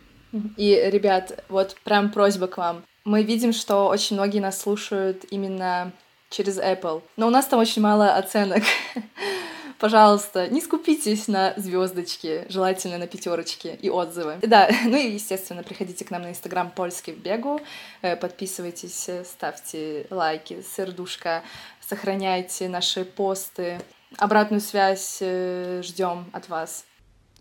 И, 0.57 0.89
ребят, 0.93 1.45
вот 1.49 1.77
прям 1.85 2.11
просьба 2.11 2.47
к 2.47 2.59
вам. 2.59 2.83
Мы 3.05 3.23
видим, 3.23 3.53
что 3.53 3.89
очень 3.89 4.17
многие 4.17 4.41
нас 4.41 4.61
слушают 4.61 5.25
именно 5.31 5.93
через 6.31 6.59
Apple. 6.59 7.03
Но 7.17 7.27
у 7.27 7.31
нас 7.31 7.47
там 7.47 7.61
очень 7.61 7.83
мало 7.83 8.17
оценок. 8.17 8.63
Пожалуйста, 9.79 10.49
не 10.49 10.61
скупитесь 10.61 11.29
на 11.29 11.55
звездочки, 11.57 12.45
желательно 12.49 12.99
на 12.99 13.07
пятерочки 13.07 13.79
и 13.81 13.89
отзывы. 13.89 14.39
Да, 14.43 14.69
ну 14.85 14.97
и, 14.97 15.13
естественно, 15.13 15.63
приходите 15.63 16.05
к 16.05 16.11
нам 16.11 16.23
на 16.23 16.31
Инстаграм 16.31 16.71
Польский 16.71 17.13
в 17.13 17.19
бегу, 17.19 17.61
э, 18.03 18.17
подписывайтесь, 18.17 19.09
ставьте 19.25 20.07
лайки, 20.11 20.65
сердушка, 20.77 21.45
сохраняйте 21.89 22.69
наши 22.69 23.05
посты. 23.05 23.81
Обратную 24.17 24.61
связь 24.61 25.19
э, 25.21 25.83
ждем 25.85 26.27
от 26.33 26.49
вас. 26.49 26.85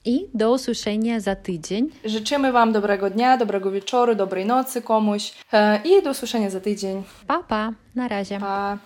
I 0.08 0.30
do 0.34 0.52
usłyszenia 0.52 1.20
za 1.20 1.36
tydzień. 1.36 1.90
Życzymy 2.06 2.52
Wam 2.52 2.72
dobrego 2.72 3.10
dnia, 3.10 3.38
dobrego 3.38 3.72
wieczoru, 3.72 4.16
dobrej 4.16 4.46
nocy 4.46 4.82
komuś 4.82 5.34
e, 5.54 5.80
i 5.84 6.04
do 6.04 6.10
usłyszenia 6.12 6.50
za 6.50 6.60
tydzień. 6.60 7.04
Pa, 7.28 7.44
pa. 7.44 7.72
Na 7.96 8.08
razie. 8.08 8.40
Pa. 8.40 8.78